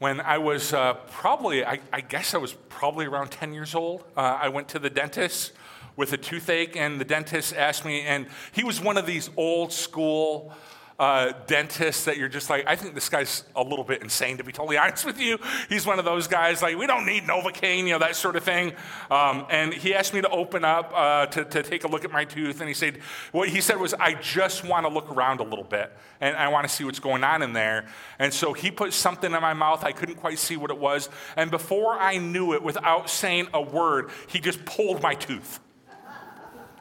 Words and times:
when 0.00 0.18
I 0.18 0.38
was 0.38 0.72
uh, 0.72 0.94
probably, 1.10 1.62
I, 1.62 1.78
I, 1.92 2.00
guess 2.00 2.32
I 2.32 2.38
was 2.38 2.54
probably 2.70 3.04
around 3.04 3.28
10 3.28 3.52
years 3.52 3.74
old. 3.74 4.02
Uh, 4.16 4.38
I 4.40 4.48
went 4.48 4.66
to 4.68 4.78
the 4.78 4.88
dentist 4.88 5.52
with 5.94 6.14
a 6.14 6.16
toothache, 6.16 6.74
and 6.74 6.98
the 6.98 7.04
dentist 7.04 7.54
asked 7.54 7.84
me, 7.84 8.00
and 8.00 8.26
he 8.50 8.64
was 8.64 8.80
one 8.80 8.96
of 8.96 9.04
these 9.04 9.28
old 9.36 9.74
school 9.74 10.54
uh, 11.00 11.32
that 11.46 12.16
you're 12.18 12.28
just 12.28 12.50
like, 12.50 12.64
I 12.66 12.76
think 12.76 12.94
this 12.94 13.08
guy's 13.08 13.44
a 13.56 13.62
little 13.62 13.84
bit 13.84 14.02
insane, 14.02 14.36
to 14.36 14.44
be 14.44 14.52
totally 14.52 14.76
honest 14.76 15.06
with 15.06 15.18
you. 15.18 15.38
He's 15.70 15.86
one 15.86 15.98
of 15.98 16.04
those 16.04 16.28
guys, 16.28 16.60
like, 16.60 16.76
we 16.76 16.86
don't 16.86 17.06
need 17.06 17.24
Novocaine, 17.24 17.86
you 17.86 17.92
know, 17.92 17.98
that 18.00 18.16
sort 18.16 18.36
of 18.36 18.44
thing. 18.44 18.74
Um, 19.10 19.46
and 19.48 19.72
he 19.72 19.94
asked 19.94 20.12
me 20.12 20.20
to 20.20 20.28
open 20.28 20.62
up 20.62 20.92
uh, 20.94 21.24
to, 21.26 21.46
to 21.46 21.62
take 21.62 21.84
a 21.84 21.88
look 21.88 22.04
at 22.04 22.12
my 22.12 22.26
tooth. 22.26 22.60
And 22.60 22.68
he 22.68 22.74
said, 22.74 22.98
what 23.32 23.48
he 23.48 23.62
said 23.62 23.80
was, 23.80 23.94
I 23.94 24.12
just 24.12 24.62
want 24.62 24.84
to 24.84 24.92
look 24.92 25.10
around 25.10 25.40
a 25.40 25.42
little 25.42 25.64
bit 25.64 25.90
and 26.20 26.36
I 26.36 26.48
want 26.48 26.68
to 26.68 26.72
see 26.74 26.84
what's 26.84 27.00
going 27.00 27.24
on 27.24 27.40
in 27.40 27.54
there. 27.54 27.86
And 28.18 28.34
so 28.34 28.52
he 28.52 28.70
put 28.70 28.92
something 28.92 29.32
in 29.32 29.40
my 29.40 29.54
mouth. 29.54 29.82
I 29.82 29.92
couldn't 29.92 30.16
quite 30.16 30.38
see 30.38 30.58
what 30.58 30.70
it 30.70 30.78
was. 30.78 31.08
And 31.34 31.50
before 31.50 31.94
I 31.94 32.18
knew 32.18 32.52
it, 32.52 32.62
without 32.62 33.08
saying 33.08 33.48
a 33.54 33.62
word, 33.62 34.10
he 34.28 34.38
just 34.38 34.66
pulled 34.66 35.00
my 35.00 35.14
tooth. 35.14 35.60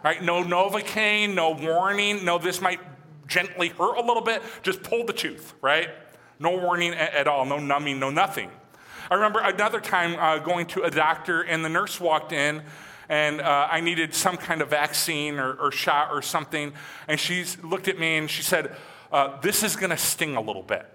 Right? 0.04 0.22
No 0.22 0.44
Novocaine, 0.44 1.36
no 1.36 1.52
warning, 1.52 2.26
no, 2.26 2.38
this 2.38 2.60
might 2.62 2.80
gently 3.30 3.70
hurt 3.70 3.98
a 3.98 4.02
little 4.02 4.24
bit, 4.24 4.42
just 4.62 4.84
pull 4.84 5.06
the 5.06 5.14
tooth, 5.14 5.54
right? 5.62 5.90
No 6.40 6.58
warning 6.58 6.94
at 6.94 7.28
all, 7.28 7.46
no 7.46 7.60
numbing, 7.60 8.00
no 8.00 8.10
nothing. 8.10 8.50
I 9.10 9.16
remember 9.16 9.40
another 9.40 9.80
time 9.80 10.16
uh, 10.20 10.40
going 10.40 10.68
to 10.68 10.84
a 10.84 10.92
doctor, 10.92 11.42
and 11.42 11.64
the 11.64 11.70
nurse 11.70 12.00
walked 12.00 12.32
in, 12.32 12.62
and 13.10 13.42
uh, 13.42 13.68
I 13.72 13.82
needed 13.82 14.14
some 14.14 14.38
kind 14.38 14.62
of 14.62 14.70
vaccine 14.70 15.40
or, 15.40 15.54
or, 15.54 15.72
shot 15.72 16.12
or 16.12 16.22
something. 16.22 16.74
And 17.08 17.20
she 17.20 17.44
looked 17.64 17.88
at 17.88 17.98
me 17.98 18.18
and 18.18 18.30
she 18.30 18.44
said, 18.44 18.76
uh, 19.12 19.40
This 19.42 19.64
is 19.64 19.76
going 19.76 19.90
to 19.90 19.98
sting 19.98 20.36
a 20.36 20.42
little 20.42 20.62
bit. 20.62 20.86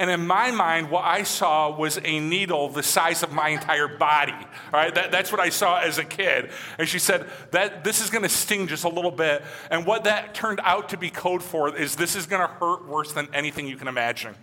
And 0.00 0.10
in 0.10 0.26
my 0.26 0.52
mind, 0.52 0.90
what 0.90 1.04
I 1.04 1.24
saw 1.24 1.76
was 1.76 1.98
a 2.04 2.20
needle 2.20 2.68
the 2.68 2.84
size 2.84 3.24
of 3.24 3.32
my 3.32 3.48
entire 3.48 3.88
body. 3.88 4.32
All 4.32 4.80
right, 4.80 4.94
that, 4.94 5.10
that's 5.10 5.32
what 5.32 5.40
I 5.40 5.48
saw 5.48 5.78
as 5.80 5.98
a 5.98 6.04
kid. 6.04 6.50
And 6.78 6.88
she 6.88 7.00
said 7.00 7.26
that 7.50 7.82
this 7.82 8.00
is 8.00 8.08
going 8.08 8.22
to 8.22 8.28
sting 8.28 8.68
just 8.68 8.84
a 8.84 8.88
little 8.88 9.10
bit. 9.10 9.42
And 9.72 9.84
what 9.84 10.04
that 10.04 10.34
turned 10.34 10.60
out 10.62 10.90
to 10.90 10.96
be 10.96 11.10
code 11.10 11.42
for 11.42 11.74
is 11.76 11.96
this 11.96 12.14
is 12.14 12.26
going 12.26 12.46
to 12.46 12.54
hurt 12.54 12.86
worse 12.86 13.12
than 13.12 13.28
anything 13.34 13.66
you 13.66 13.76
can 13.76 13.88
imagine. 13.88 14.36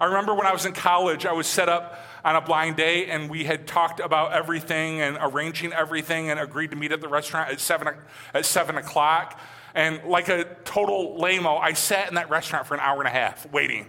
I 0.00 0.04
remember 0.04 0.32
when 0.34 0.46
I 0.46 0.52
was 0.52 0.64
in 0.64 0.72
college, 0.72 1.26
I 1.26 1.32
was 1.32 1.48
set 1.48 1.68
up 1.68 1.98
on 2.24 2.36
a 2.36 2.40
blind 2.40 2.76
date, 2.76 3.08
and 3.08 3.28
we 3.28 3.42
had 3.42 3.66
talked 3.66 3.98
about 3.98 4.32
everything 4.32 5.00
and 5.00 5.18
arranging 5.20 5.72
everything, 5.72 6.30
and 6.30 6.38
agreed 6.38 6.70
to 6.70 6.76
meet 6.76 6.92
at 6.92 7.00
the 7.00 7.08
restaurant 7.08 7.50
at 7.50 7.58
seven 7.58 7.88
at 8.32 8.46
seven 8.46 8.76
o'clock. 8.76 9.40
And 9.74 10.04
like 10.04 10.28
a 10.28 10.44
total 10.64 11.18
lameo, 11.20 11.60
I 11.60 11.72
sat 11.72 12.08
in 12.08 12.14
that 12.14 12.30
restaurant 12.30 12.68
for 12.68 12.74
an 12.74 12.80
hour 12.80 13.00
and 13.00 13.08
a 13.08 13.10
half 13.10 13.50
waiting 13.50 13.88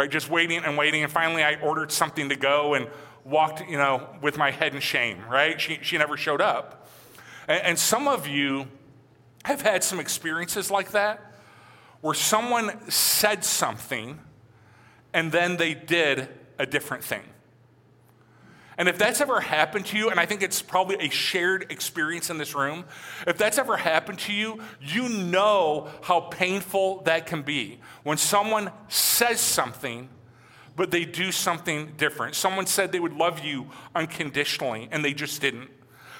right? 0.00 0.10
Just 0.10 0.30
waiting 0.30 0.64
and 0.64 0.78
waiting. 0.78 1.02
And 1.02 1.12
finally, 1.12 1.44
I 1.44 1.60
ordered 1.60 1.92
something 1.92 2.30
to 2.30 2.36
go 2.36 2.72
and 2.72 2.88
walked, 3.22 3.60
you 3.68 3.76
know, 3.76 4.08
with 4.22 4.38
my 4.38 4.50
head 4.50 4.74
in 4.74 4.80
shame, 4.80 5.22
right? 5.30 5.60
She, 5.60 5.78
she 5.82 5.98
never 5.98 6.16
showed 6.16 6.40
up. 6.40 6.88
And, 7.46 7.62
and 7.62 7.78
some 7.78 8.08
of 8.08 8.26
you 8.26 8.66
have 9.44 9.60
had 9.60 9.84
some 9.84 10.00
experiences 10.00 10.70
like 10.70 10.92
that 10.92 11.20
where 12.00 12.14
someone 12.14 12.90
said 12.90 13.44
something 13.44 14.18
and 15.12 15.32
then 15.32 15.58
they 15.58 15.74
did 15.74 16.30
a 16.58 16.64
different 16.64 17.04
thing. 17.04 17.24
And 18.80 18.88
if 18.88 18.96
that's 18.96 19.20
ever 19.20 19.42
happened 19.42 19.84
to 19.86 19.98
you, 19.98 20.08
and 20.08 20.18
I 20.18 20.24
think 20.24 20.42
it's 20.42 20.62
probably 20.62 20.96
a 21.06 21.10
shared 21.10 21.70
experience 21.70 22.30
in 22.30 22.38
this 22.38 22.54
room, 22.54 22.86
if 23.26 23.36
that's 23.36 23.58
ever 23.58 23.76
happened 23.76 24.20
to 24.20 24.32
you, 24.32 24.58
you 24.80 25.06
know 25.10 25.90
how 26.00 26.20
painful 26.20 27.02
that 27.02 27.26
can 27.26 27.42
be. 27.42 27.78
When 28.04 28.16
someone 28.16 28.72
says 28.88 29.38
something, 29.38 30.08
but 30.76 30.90
they 30.90 31.04
do 31.04 31.30
something 31.30 31.92
different. 31.98 32.34
Someone 32.34 32.64
said 32.64 32.90
they 32.90 33.00
would 33.00 33.12
love 33.12 33.40
you 33.40 33.66
unconditionally, 33.94 34.88
and 34.90 35.04
they 35.04 35.12
just 35.12 35.42
didn't. 35.42 35.68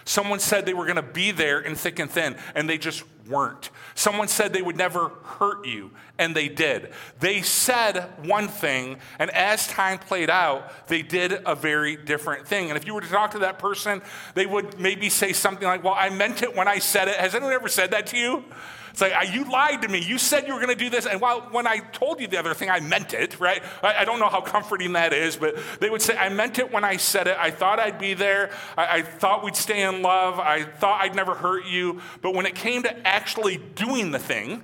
Someone 0.04 0.38
said 0.38 0.66
they 0.66 0.74
were 0.74 0.84
going 0.84 0.96
to 0.96 1.02
be 1.02 1.30
there 1.30 1.60
in 1.60 1.74
thick 1.74 1.98
and 1.98 2.10
thin, 2.10 2.36
and 2.54 2.68
they 2.68 2.76
just 2.76 3.04
weren't. 3.28 3.70
Someone 3.94 4.28
said 4.28 4.52
they 4.52 4.62
would 4.62 4.76
never 4.76 5.08
hurt 5.08 5.66
you, 5.66 5.90
and 6.18 6.34
they 6.34 6.48
did. 6.48 6.92
They 7.18 7.42
said 7.42 8.26
one 8.26 8.48
thing, 8.48 8.98
and 9.18 9.30
as 9.30 9.66
time 9.66 9.98
played 9.98 10.30
out, 10.30 10.88
they 10.88 11.02
did 11.02 11.32
a 11.46 11.54
very 11.54 11.96
different 11.96 12.46
thing. 12.46 12.70
And 12.70 12.76
if 12.76 12.86
you 12.86 12.94
were 12.94 13.00
to 13.00 13.08
talk 13.08 13.32
to 13.32 13.40
that 13.40 13.58
person, 13.58 14.02
they 14.34 14.46
would 14.46 14.78
maybe 14.78 15.08
say 15.08 15.32
something 15.32 15.66
like, 15.66 15.84
Well, 15.84 15.96
I 15.96 16.10
meant 16.10 16.42
it 16.42 16.54
when 16.56 16.68
I 16.68 16.78
said 16.78 17.08
it. 17.08 17.16
Has 17.16 17.34
anyone 17.34 17.52
ever 17.52 17.68
said 17.68 17.90
that 17.92 18.06
to 18.08 18.16
you? 18.16 18.44
It's 18.90 19.00
like, 19.00 19.14
uh, 19.14 19.32
you 19.32 19.50
lied 19.50 19.82
to 19.82 19.88
me. 19.88 20.02
You 20.02 20.18
said 20.18 20.46
you 20.46 20.54
were 20.54 20.60
going 20.60 20.76
to 20.76 20.84
do 20.84 20.90
this. 20.90 21.06
And 21.06 21.20
while, 21.20 21.42
when 21.50 21.66
I 21.66 21.78
told 21.78 22.20
you 22.20 22.26
the 22.26 22.38
other 22.38 22.54
thing, 22.54 22.70
I 22.70 22.80
meant 22.80 23.14
it, 23.14 23.38
right? 23.38 23.62
I, 23.82 23.98
I, 23.98 24.04
don't 24.04 24.18
know 24.18 24.28
how 24.28 24.40
comforting 24.40 24.94
that 24.94 25.12
is, 25.12 25.36
but 25.36 25.56
they 25.78 25.88
would 25.88 26.02
say, 26.02 26.16
I 26.16 26.28
meant 26.28 26.58
it 26.58 26.72
when 26.72 26.84
I 26.84 26.96
said 26.96 27.26
it. 27.28 27.36
I 27.38 27.50
thought 27.50 27.78
I'd 27.78 27.98
be 27.98 28.14
there. 28.14 28.50
I, 28.76 28.98
I 28.98 29.02
thought 29.02 29.44
we'd 29.44 29.56
stay 29.56 29.82
in 29.82 30.02
love. 30.02 30.38
I 30.38 30.64
thought 30.64 31.00
I'd 31.02 31.14
never 31.14 31.34
hurt 31.34 31.66
you. 31.66 32.00
But 32.20 32.34
when 32.34 32.46
it 32.46 32.54
came 32.54 32.82
to 32.82 33.08
actually 33.10 33.58
doing 33.74 34.12
the 34.12 34.18
thing, 34.18 34.62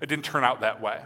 it 0.00 0.08
didn't 0.08 0.24
turn 0.24 0.44
out 0.44 0.60
that 0.60 0.80
way. 0.80 1.00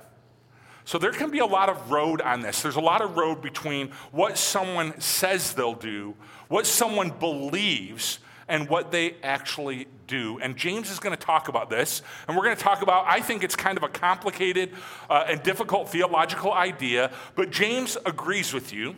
So 0.84 0.98
there 0.98 1.12
can 1.12 1.30
be 1.30 1.38
a 1.38 1.46
lot 1.46 1.68
of 1.68 1.90
road 1.90 2.20
on 2.20 2.42
this. 2.42 2.60
There's 2.62 2.76
a 2.76 2.80
lot 2.80 3.00
of 3.00 3.16
road 3.16 3.40
between 3.40 3.90
what 4.10 4.36
someone 4.36 5.00
says 5.00 5.54
they'll 5.54 5.74
do, 5.74 6.14
what 6.48 6.66
someone 6.66 7.10
believes, 7.10 8.18
and 8.48 8.68
what 8.68 8.90
they 8.90 9.14
actually 9.22 9.86
do. 10.06 10.38
And 10.40 10.56
James 10.56 10.90
is 10.90 10.98
going 10.98 11.16
to 11.16 11.24
talk 11.24 11.48
about 11.48 11.70
this. 11.70 12.02
And 12.26 12.36
we're 12.36 12.44
going 12.44 12.56
to 12.56 12.62
talk 12.62 12.82
about, 12.82 13.06
I 13.06 13.20
think 13.20 13.44
it's 13.44 13.56
kind 13.56 13.78
of 13.78 13.84
a 13.84 13.88
complicated 13.88 14.72
uh, 15.08 15.24
and 15.28 15.42
difficult 15.42 15.88
theological 15.88 16.52
idea, 16.52 17.12
but 17.34 17.50
James 17.50 17.96
agrees 18.04 18.52
with 18.52 18.72
you 18.72 18.96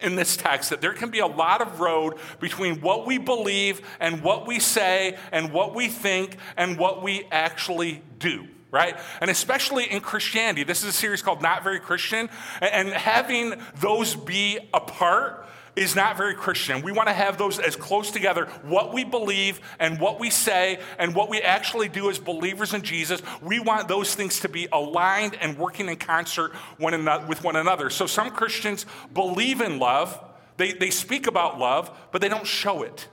in 0.00 0.16
this 0.16 0.36
text 0.36 0.70
that 0.70 0.80
there 0.80 0.92
can 0.92 1.10
be 1.10 1.18
a 1.18 1.26
lot 1.26 1.60
of 1.60 1.80
road 1.80 2.14
between 2.38 2.80
what 2.80 3.06
we 3.06 3.18
believe 3.18 3.80
and 4.00 4.22
what 4.22 4.46
we 4.46 4.58
say 4.58 5.16
and 5.32 5.52
what 5.52 5.74
we 5.74 5.88
think 5.88 6.36
and 6.56 6.78
what 6.78 7.02
we 7.02 7.26
actually 7.30 8.02
do 8.18 8.46
right? 8.72 8.96
And 9.20 9.30
especially 9.30 9.90
in 9.90 10.00
Christianity. 10.00 10.62
This 10.62 10.84
is 10.84 10.90
a 10.90 10.92
series 10.92 11.22
called 11.22 11.42
Not 11.42 11.64
Very 11.64 11.80
Christian. 11.80 12.30
And 12.60 12.88
having 12.90 13.54
those 13.80 14.14
be 14.14 14.60
apart 14.72 15.44
is 15.76 15.94
not 15.94 16.16
very 16.16 16.34
Christian. 16.34 16.82
We 16.82 16.92
want 16.92 17.08
to 17.08 17.14
have 17.14 17.38
those 17.38 17.58
as 17.58 17.76
close 17.76 18.10
together 18.10 18.46
what 18.62 18.92
we 18.92 19.04
believe 19.04 19.60
and 19.78 20.00
what 20.00 20.18
we 20.18 20.30
say 20.30 20.80
and 20.98 21.14
what 21.14 21.28
we 21.28 21.40
actually 21.40 21.88
do 21.88 22.10
as 22.10 22.18
believers 22.18 22.74
in 22.74 22.82
Jesus. 22.82 23.22
We 23.40 23.60
want 23.60 23.88
those 23.88 24.14
things 24.14 24.40
to 24.40 24.48
be 24.48 24.68
aligned 24.72 25.36
and 25.40 25.56
working 25.58 25.88
in 25.88 25.96
concert 25.96 26.52
one 26.78 26.94
another, 26.94 27.26
with 27.26 27.44
one 27.44 27.56
another. 27.56 27.90
So 27.90 28.06
some 28.06 28.30
Christians 28.30 28.86
believe 29.12 29.60
in 29.60 29.78
love, 29.78 30.18
they, 30.56 30.72
they 30.72 30.90
speak 30.90 31.26
about 31.26 31.58
love, 31.58 31.90
but 32.12 32.20
they 32.20 32.28
don't 32.28 32.46
show 32.46 32.82
it. 32.82 33.08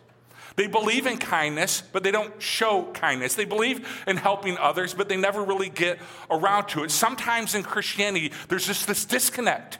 They 0.58 0.66
believe 0.66 1.06
in 1.06 1.20
kindness, 1.20 1.84
but 1.94 2.02
they 2.02 2.10
don't 2.10 2.42
show 2.42 2.90
kindness. 2.94 3.36
They 3.36 3.46
believe 3.46 4.04
in 4.08 4.18
helping 4.18 4.58
others, 4.58 4.96
but 4.96 5.08
they 5.08 5.16
never 5.16 5.44
really 5.44 5.70
get 5.70 6.00
around 6.32 6.68
to 6.70 6.84
it. 6.84 6.90
Sometimes 6.90 7.54
in 7.54 7.62
Christianity, 7.62 8.32
there's 8.48 8.66
just 8.66 8.88
this 8.88 9.06
disconnect 9.06 9.78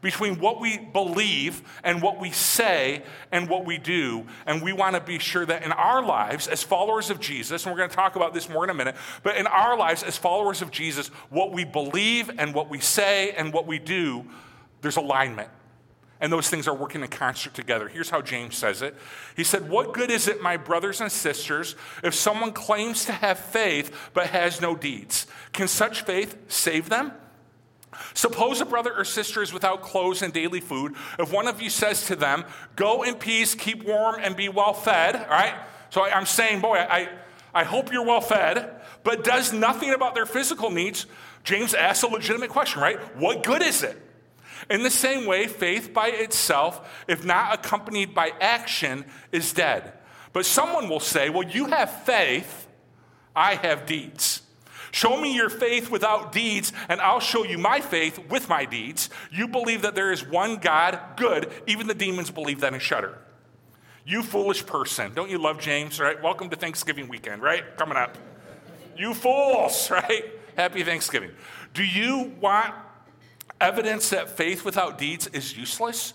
between 0.00 0.38
what 0.38 0.60
we 0.60 0.78
believe 0.78 1.62
and 1.82 2.00
what 2.00 2.20
we 2.20 2.30
say 2.30 3.02
and 3.32 3.48
what 3.48 3.64
we 3.64 3.78
do. 3.78 4.26
And 4.46 4.62
we 4.62 4.72
want 4.72 4.94
to 4.94 5.00
be 5.00 5.18
sure 5.18 5.44
that 5.44 5.64
in 5.64 5.72
our 5.72 6.04
lives, 6.04 6.46
as 6.46 6.62
followers 6.62 7.10
of 7.10 7.18
Jesus, 7.18 7.64
and 7.64 7.72
we're 7.72 7.78
going 7.78 7.90
to 7.90 7.96
talk 7.96 8.16
about 8.16 8.32
this 8.32 8.48
more 8.48 8.64
in 8.64 8.70
a 8.70 8.74
minute, 8.74 8.96
but 9.22 9.36
in 9.36 9.46
our 9.46 9.76
lives 9.76 10.02
as 10.02 10.16
followers 10.16 10.62
of 10.62 10.70
Jesus, 10.70 11.08
what 11.30 11.52
we 11.52 11.64
believe 11.64 12.30
and 12.38 12.54
what 12.54 12.70
we 12.70 12.78
say 12.78 13.32
and 13.32 13.52
what 13.52 13.66
we 13.66 13.78
do, 13.78 14.24
there's 14.82 14.96
alignment. 14.96 15.50
And 16.20 16.32
those 16.32 16.48
things 16.48 16.66
are 16.66 16.74
working 16.74 17.02
in 17.02 17.08
concert 17.08 17.54
together. 17.54 17.88
Here's 17.88 18.10
how 18.10 18.20
James 18.22 18.56
says 18.56 18.82
it. 18.82 18.96
He 19.36 19.44
said, 19.44 19.68
What 19.68 19.94
good 19.94 20.10
is 20.10 20.26
it, 20.26 20.42
my 20.42 20.56
brothers 20.56 21.00
and 21.00 21.12
sisters, 21.12 21.76
if 22.02 22.12
someone 22.12 22.52
claims 22.52 23.04
to 23.04 23.12
have 23.12 23.38
faith 23.38 24.10
but 24.14 24.26
has 24.28 24.60
no 24.60 24.74
deeds? 24.74 25.28
Can 25.52 25.68
such 25.68 26.02
faith 26.02 26.36
save 26.48 26.88
them? 26.88 27.12
Suppose 28.14 28.60
a 28.60 28.66
brother 28.66 28.92
or 28.94 29.04
sister 29.04 29.42
is 29.42 29.52
without 29.52 29.82
clothes 29.82 30.22
and 30.22 30.32
daily 30.32 30.60
food. 30.60 30.94
If 31.18 31.32
one 31.32 31.48
of 31.48 31.62
you 31.62 31.70
says 31.70 32.06
to 32.06 32.16
them, 32.16 32.44
Go 32.76 33.02
in 33.02 33.14
peace, 33.14 33.54
keep 33.54 33.84
warm, 33.84 34.16
and 34.20 34.36
be 34.36 34.48
well 34.48 34.74
fed, 34.74 35.16
all 35.16 35.26
right? 35.28 35.54
So 35.90 36.04
I'm 36.04 36.26
saying, 36.26 36.60
boy, 36.60 36.76
I, 36.76 37.08
I 37.54 37.64
hope 37.64 37.92
you're 37.92 38.04
well 38.04 38.20
fed, 38.20 38.80
but 39.04 39.24
does 39.24 39.52
nothing 39.52 39.92
about 39.92 40.14
their 40.14 40.26
physical 40.26 40.70
needs. 40.70 41.06
James 41.44 41.72
asks 41.72 42.02
a 42.02 42.08
legitimate 42.08 42.50
question, 42.50 42.82
right? 42.82 42.98
What 43.16 43.42
good 43.42 43.62
is 43.62 43.82
it? 43.82 44.00
In 44.68 44.82
the 44.82 44.90
same 44.90 45.24
way, 45.24 45.46
faith 45.46 45.94
by 45.94 46.08
itself, 46.08 47.02
if 47.08 47.24
not 47.24 47.54
accompanied 47.54 48.14
by 48.14 48.32
action, 48.40 49.04
is 49.32 49.52
dead. 49.52 49.94
But 50.32 50.44
someone 50.44 50.88
will 50.88 51.00
say, 51.00 51.30
Well, 51.30 51.48
you 51.48 51.66
have 51.66 52.04
faith, 52.04 52.68
I 53.34 53.54
have 53.54 53.86
deeds. 53.86 54.42
Show 54.90 55.20
me 55.20 55.34
your 55.34 55.50
faith 55.50 55.90
without 55.90 56.32
deeds, 56.32 56.72
and 56.88 57.00
I'll 57.00 57.20
show 57.20 57.44
you 57.44 57.58
my 57.58 57.80
faith 57.80 58.18
with 58.30 58.48
my 58.48 58.64
deeds. 58.64 59.10
You 59.30 59.48
believe 59.48 59.82
that 59.82 59.94
there 59.94 60.12
is 60.12 60.26
one 60.26 60.56
God, 60.56 60.98
good. 61.16 61.50
Even 61.66 61.86
the 61.86 61.94
demons 61.94 62.30
believe 62.30 62.60
that 62.60 62.72
and 62.72 62.82
shudder. 62.82 63.18
You 64.06 64.22
foolish 64.22 64.64
person. 64.64 65.12
Don't 65.14 65.30
you 65.30 65.38
love 65.38 65.60
James, 65.60 66.00
right? 66.00 66.20
Welcome 66.22 66.48
to 66.50 66.56
Thanksgiving 66.56 67.08
weekend, 67.08 67.42
right? 67.42 67.76
Coming 67.76 67.98
up. 67.98 68.16
You 68.96 69.12
fools, 69.14 69.90
right? 69.90 70.24
Happy 70.56 70.82
Thanksgiving. 70.82 71.30
Do 71.74 71.84
you 71.84 72.32
want 72.40 72.74
evidence 73.60 74.10
that 74.10 74.30
faith 74.30 74.64
without 74.64 74.98
deeds 74.98 75.26
is 75.28 75.56
useless? 75.56 76.14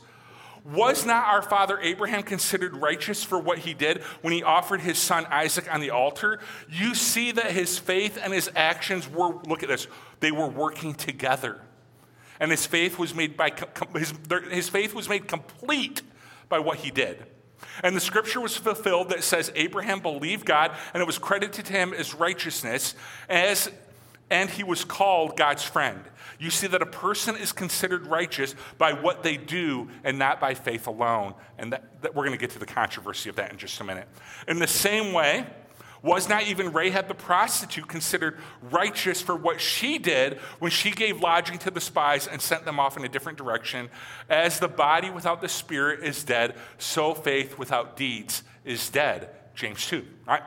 Was 0.65 1.05
not 1.05 1.25
our 1.25 1.41
father 1.41 1.77
Abraham 1.81 2.23
considered 2.23 2.77
righteous 2.77 3.21
for 3.21 3.37
what 3.37 3.59
he 3.59 3.73
did 3.73 4.01
when 4.21 4.31
he 4.31 4.43
offered 4.43 4.79
his 4.79 4.97
son 4.97 5.25
Isaac 5.29 5.71
on 5.73 5.81
the 5.81 5.89
altar? 5.89 6.39
You 6.69 6.95
see 6.95 7.33
that 7.33 7.51
his 7.51 7.77
faith 7.77 8.17
and 8.21 8.33
his 8.33 8.49
actions 8.55 9.09
were, 9.09 9.41
look 9.45 9.61
at 9.61 9.69
this, 9.69 9.87
they 10.21 10.31
were 10.31 10.47
working 10.47 10.93
together. 10.93 11.59
And 12.39 12.49
his 12.49 12.65
faith 12.65 12.97
was 12.97 13.13
made, 13.13 13.35
by, 13.35 13.51
his, 13.97 14.13
his 14.49 14.69
faith 14.69 14.93
was 14.93 15.09
made 15.09 15.27
complete 15.27 16.01
by 16.47 16.59
what 16.59 16.77
he 16.77 16.91
did. 16.91 17.25
And 17.83 17.95
the 17.95 18.01
scripture 18.01 18.39
was 18.39 18.55
fulfilled 18.55 19.09
that 19.09 19.23
says 19.23 19.51
Abraham 19.55 19.99
believed 19.99 20.45
God 20.45 20.75
and 20.93 21.01
it 21.01 21.05
was 21.05 21.17
credited 21.17 21.65
to 21.65 21.73
him 21.73 21.93
as 21.93 22.13
righteousness 22.13 22.95
as 23.29 23.69
and 24.33 24.49
he 24.49 24.63
was 24.63 24.83
called 24.83 25.37
God's 25.37 25.61
friend. 25.61 26.03
You 26.39 26.49
see 26.49 26.65
that 26.65 26.81
a 26.81 26.87
person 26.87 27.37
is 27.37 27.51
considered 27.51 28.07
righteous 28.07 28.55
by 28.79 28.93
what 28.93 29.21
they 29.21 29.37
do 29.37 29.89
and 30.03 30.17
not 30.17 30.41
by 30.41 30.55
faith 30.55 30.87
alone. 30.87 31.35
And 31.59 31.71
that, 31.71 32.01
that 32.01 32.15
we're 32.15 32.25
going 32.25 32.35
to 32.35 32.41
get 32.41 32.49
to 32.49 32.59
the 32.59 32.65
controversy 32.65 33.29
of 33.29 33.35
that 33.35 33.51
in 33.51 33.59
just 33.59 33.79
a 33.79 33.83
minute. 33.83 34.07
In 34.47 34.57
the 34.57 34.65
same 34.65 35.13
way, 35.13 35.45
was 36.01 36.27
not 36.27 36.47
even 36.47 36.73
Rahab 36.73 37.07
the 37.07 37.13
prostitute 37.13 37.87
considered 37.87 38.39
righteous 38.63 39.21
for 39.21 39.35
what 39.35 39.61
she 39.61 39.99
did 39.99 40.39
when 40.57 40.71
she 40.71 40.89
gave 40.89 41.21
lodging 41.21 41.59
to 41.59 41.71
the 41.71 41.79
spies 41.79 42.25
and 42.25 42.41
sent 42.41 42.65
them 42.65 42.79
off 42.79 42.97
in 42.97 43.05
a 43.05 43.09
different 43.09 43.37
direction? 43.37 43.87
As 44.29 44.59
the 44.59 44.67
body 44.67 45.11
without 45.11 45.41
the 45.41 45.47
spirit 45.47 46.03
is 46.03 46.23
dead, 46.23 46.55
so 46.79 47.13
faith 47.13 47.59
without 47.59 47.95
deeds 47.95 48.41
is 48.65 48.89
dead. 48.89 49.29
James 49.53 49.85
2. 49.85 50.03
All 50.27 50.33
right? 50.33 50.43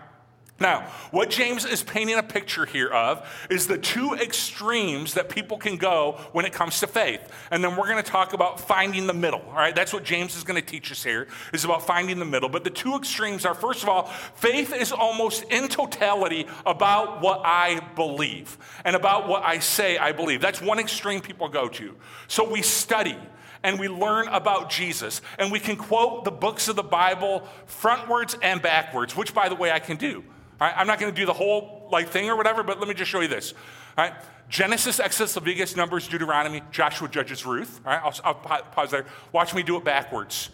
Now, 0.59 0.89
what 1.11 1.29
James 1.29 1.67
is 1.67 1.83
painting 1.83 2.17
a 2.17 2.23
picture 2.23 2.65
here 2.65 2.89
of 2.89 3.29
is 3.51 3.67
the 3.67 3.77
two 3.77 4.15
extremes 4.15 5.13
that 5.13 5.29
people 5.29 5.59
can 5.59 5.77
go 5.77 6.19
when 6.33 6.47
it 6.47 6.55
comes 6.55 6.81
to 6.81 6.87
faith. 6.87 7.21
And 7.51 7.63
then 7.63 7.77
we're 7.77 7.89
going 7.89 8.03
to 8.03 8.11
talk 8.11 8.33
about 8.33 8.59
finding 8.59 9.07
the 9.07 9.13
middle. 9.13 9.43
All 9.49 9.57
right, 9.57 9.75
that's 9.75 9.93
what 9.93 10.03
James 10.03 10.35
is 10.35 10.45
going 10.45 10.59
to 10.59 10.67
teach 10.67 10.91
us 10.91 11.05
here, 11.05 11.29
is 11.53 11.65
about 11.65 11.87
finding 11.87 12.19
the 12.19 12.25
middle. 12.25 12.49
But 12.49 12.65
the 12.65 12.71
two 12.71 12.97
extremes 12.97 13.45
are 13.45 13.55
first 13.55 13.83
of 13.83 13.91
all, 13.91 14.07
faith 14.07 14.73
is 14.73 14.93
almost 14.93 15.43
in 15.51 15.69
totality 15.69 16.47
about 16.65 17.21
what 17.21 17.43
I 17.45 17.81
believe 17.95 18.57
and 18.87 18.97
about 18.97 19.29
what 19.29 19.43
I 19.43 19.59
say 19.59 19.99
I 19.99 20.13
believe. 20.13 20.41
That's 20.41 20.63
one 20.63 20.79
extreme 20.79 21.21
people 21.21 21.51
go 21.51 21.69
to. 21.69 21.95
So 22.29 22.51
we 22.51 22.63
study 22.63 23.19
and 23.63 23.79
we 23.79 23.89
learn 23.89 24.29
about 24.29 24.71
Jesus. 24.71 25.21
And 25.39 25.53
we 25.53 25.61
can 25.61 25.77
quote 25.77 26.25
the 26.25 26.31
books 26.31 26.69
of 26.69 26.77
the 26.77 26.83
Bible 26.83 27.47
frontwards 27.69 28.39
and 28.41 28.63
backwards, 28.63 29.15
which, 29.15 29.35
by 29.35 29.51
the 29.51 29.55
way, 29.55 29.71
I 29.71 29.81
can 29.81 29.99
do. 29.99 30.25
Right, 30.61 30.73
I'm 30.77 30.87
not 30.87 30.99
going 30.99 31.13
to 31.13 31.21
do 31.21 31.27
the 31.27 31.35
whole 31.35 31.89
like 31.93 32.09
thing 32.09 32.31
or 32.31 32.37
whatever, 32.37 32.63
but 32.63 32.79
let 32.79 32.89
me 32.89 32.95
just 32.95 33.11
show 33.11 33.21
you 33.21 33.29
this. 33.29 33.55
Right, 33.97 34.13
Genesis, 34.49 35.01
Exodus, 35.01 35.35
Leviticus, 35.37 35.77
Numbers, 35.77 36.09
Deuteronomy, 36.09 36.63
Joshua, 36.71 37.09
Judges, 37.09 37.45
Ruth. 37.45 37.81
All 37.85 37.93
right, 37.93 38.03
I'll, 38.03 38.15
I'll 38.25 38.63
pause 38.63 38.91
there. 38.91 39.05
Watch 39.33 39.55
me 39.55 39.63
do 39.63 39.77
it 39.77 39.85
backwards. 39.85 40.51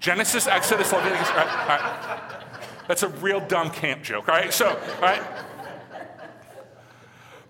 Genesis, 0.00 0.46
Exodus, 0.46 0.92
Leviticus. 0.92 1.28
All 1.30 1.36
right, 1.36 1.48
all 1.48 1.68
right. 1.68 2.42
That's 2.88 3.02
a 3.02 3.08
real 3.08 3.40
dumb 3.40 3.70
camp 3.70 4.02
joke. 4.02 4.28
All 4.28 4.34
right, 4.34 4.52
so 4.52 4.68
all 4.68 5.00
right. 5.00 5.22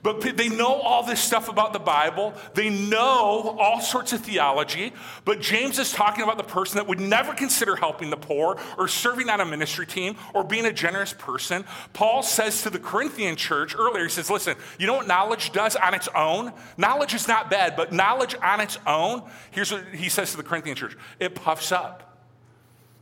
But 0.03 0.37
they 0.37 0.49
know 0.49 0.67
all 0.81 1.05
this 1.05 1.21
stuff 1.21 1.49
about 1.49 1.73
the 1.73 1.79
Bible. 1.79 2.35
They 2.55 2.71
know 2.71 3.57
all 3.59 3.81
sorts 3.81 4.13
of 4.13 4.21
theology. 4.21 4.93
But 5.25 5.41
James 5.41 5.79
is 5.79 5.93
talking 5.93 6.25
about 6.25 6.39
the 6.39 6.45
person 6.45 6.79
that 6.79 6.89
would 6.89 6.99
never 6.99 7.33
consider 7.35 7.77
helping 7.77 8.11
the 8.11 8.17
poor 8.17 8.59
or 8.77 8.89
serving 8.89 9.29
on 9.29 9.41
a 9.41 9.45
ministry 9.45 9.87
team 9.87 10.17
or 10.35 10.43
being 10.43 10.67
a 10.67 10.73
generous 10.73 11.13
person. 11.13 11.65
Paul 11.93 12.25
says 12.25 12.63
to 12.63 12.71
the 12.71 12.81
Corinthian 12.81 13.37
church 13.37 13.77
earlier, 13.77 14.03
he 14.03 14.11
says, 14.11 14.29
Listen, 14.29 14.57
you 14.77 14.89
know 14.89 14.95
what 14.95 15.07
knowledge 15.07 15.53
does 15.53 15.77
on 15.77 15.95
its 15.95 16.09
own? 16.17 16.53
Knowledge 16.77 17.15
is 17.15 17.29
not 17.29 17.49
bad, 17.49 17.77
but 17.77 17.93
knowledge 17.93 18.35
on 18.43 18.61
its 18.61 18.79
own, 18.89 19.23
here's 19.53 19.71
what 19.71 19.85
he 19.95 20.09
says 20.09 20.33
to 20.33 20.37
the 20.37 20.43
Corinthian 20.43 20.75
church 20.75 20.97
it 21.21 21.37
puffs 21.37 21.71
up, 21.71 22.19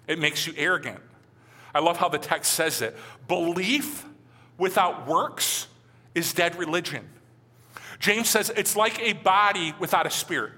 it 0.06 0.18
makes 0.18 0.46
you 0.46 0.52
arrogant. 0.58 1.00
I 1.74 1.78
love 1.78 1.96
how 1.96 2.10
the 2.10 2.18
text 2.18 2.52
says 2.52 2.82
it. 2.82 2.94
Belief 3.26 4.04
without 4.58 5.06
works 5.06 5.68
is 6.14 6.32
dead 6.32 6.56
religion. 6.56 7.08
James 7.98 8.28
says 8.28 8.50
it's 8.56 8.76
like 8.76 8.98
a 9.00 9.12
body 9.12 9.74
without 9.78 10.06
a 10.06 10.10
spirit. 10.10 10.52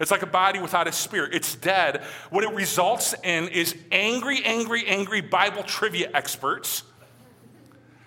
It's 0.00 0.10
like 0.10 0.22
a 0.22 0.26
body 0.26 0.60
without 0.60 0.88
a 0.88 0.92
spirit. 0.92 1.34
It's 1.34 1.54
dead. 1.54 2.02
What 2.30 2.42
it 2.42 2.54
results 2.54 3.14
in 3.22 3.48
is 3.48 3.76
angry, 3.92 4.42
angry, 4.44 4.86
angry 4.86 5.20
Bible 5.20 5.62
trivia 5.62 6.10
experts, 6.14 6.84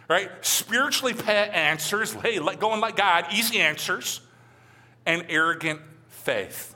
right? 0.09 0.31
Spiritually 0.41 1.13
pat 1.13 1.53
answers. 1.53 2.13
Hey, 2.13 2.39
let 2.39 2.59
go 2.59 2.71
and 2.71 2.81
let 2.81 2.95
God, 2.95 3.27
easy 3.31 3.59
answers, 3.59 4.21
and 5.05 5.23
arrogant 5.29 5.81
faith. 6.07 6.73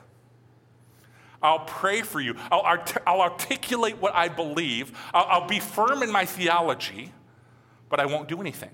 I'll 1.41 1.65
pray 1.65 2.03
for 2.03 2.19
you. 2.19 2.35
I'll, 2.51 2.61
art- 2.61 2.97
I'll 3.05 3.21
articulate 3.21 3.97
what 3.97 4.13
I 4.15 4.27
believe. 4.27 4.97
I'll, 5.13 5.25
I'll 5.41 5.47
be 5.47 5.59
firm 5.59 6.03
in 6.03 6.11
my 6.11 6.25
theology, 6.25 7.11
but 7.89 7.99
I 7.99 8.05
won't 8.05 8.27
do 8.27 8.39
anything. 8.39 8.71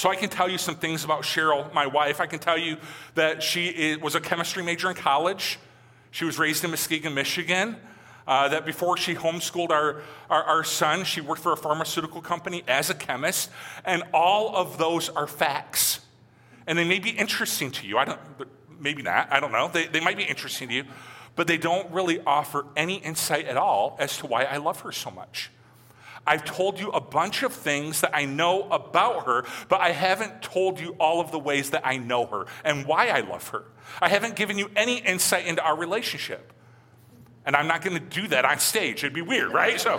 So 0.00 0.08
I 0.08 0.16
can 0.16 0.30
tell 0.30 0.48
you 0.48 0.56
some 0.56 0.76
things 0.76 1.04
about 1.04 1.24
Cheryl, 1.24 1.70
my 1.74 1.86
wife. 1.86 2.22
I 2.22 2.26
can 2.26 2.38
tell 2.38 2.56
you 2.56 2.78
that 3.16 3.42
she 3.42 3.98
was 4.00 4.14
a 4.14 4.20
chemistry 4.20 4.62
major 4.62 4.88
in 4.88 4.96
college. 4.96 5.58
She 6.10 6.24
was 6.24 6.38
raised 6.38 6.64
in 6.64 6.70
Muskegon, 6.70 7.12
Michigan. 7.12 7.76
Uh, 8.26 8.48
that 8.48 8.64
before 8.64 8.96
she 8.96 9.14
homeschooled 9.14 9.68
our, 9.68 10.00
our, 10.30 10.42
our, 10.42 10.64
son, 10.64 11.04
she 11.04 11.20
worked 11.20 11.42
for 11.42 11.52
a 11.52 11.56
pharmaceutical 11.56 12.22
company 12.22 12.64
as 12.66 12.88
a 12.88 12.94
chemist. 12.94 13.50
And 13.84 14.02
all 14.14 14.56
of 14.56 14.78
those 14.78 15.10
are 15.10 15.26
facts. 15.26 16.00
And 16.66 16.78
they 16.78 16.88
may 16.88 16.98
be 16.98 17.10
interesting 17.10 17.70
to 17.72 17.86
you. 17.86 17.98
I 17.98 18.06
don't, 18.06 18.20
maybe 18.78 19.02
not. 19.02 19.30
I 19.30 19.38
don't 19.38 19.52
know. 19.52 19.68
They, 19.68 19.86
they 19.86 20.00
might 20.00 20.16
be 20.16 20.24
interesting 20.24 20.68
to 20.68 20.74
you. 20.76 20.84
But 21.36 21.46
they 21.46 21.58
don't 21.58 21.90
really 21.92 22.22
offer 22.22 22.64
any 22.74 22.96
insight 22.96 23.44
at 23.44 23.58
all 23.58 23.98
as 24.00 24.16
to 24.16 24.26
why 24.26 24.44
I 24.44 24.56
love 24.56 24.80
her 24.80 24.92
so 24.92 25.10
much. 25.10 25.50
I've 26.26 26.44
told 26.44 26.78
you 26.78 26.90
a 26.90 27.00
bunch 27.00 27.42
of 27.42 27.52
things 27.52 28.02
that 28.02 28.14
I 28.14 28.24
know 28.24 28.68
about 28.70 29.26
her, 29.26 29.44
but 29.68 29.80
I 29.80 29.90
haven't 29.90 30.42
told 30.42 30.78
you 30.78 30.94
all 31.00 31.20
of 31.20 31.32
the 31.32 31.38
ways 31.38 31.70
that 31.70 31.86
I 31.86 31.96
know 31.96 32.26
her 32.26 32.46
and 32.64 32.86
why 32.86 33.08
I 33.08 33.20
love 33.20 33.48
her. 33.48 33.64
I 34.00 34.08
haven't 34.08 34.36
given 34.36 34.58
you 34.58 34.70
any 34.76 34.98
insight 34.98 35.46
into 35.46 35.62
our 35.62 35.76
relationship. 35.76 36.52
And 37.46 37.56
I'm 37.56 37.66
not 37.66 37.82
going 37.82 37.94
to 37.98 38.20
do 38.20 38.28
that 38.28 38.44
on 38.44 38.58
stage. 38.58 39.02
It'd 39.02 39.14
be 39.14 39.22
weird, 39.22 39.52
right? 39.52 39.80
So 39.80 39.98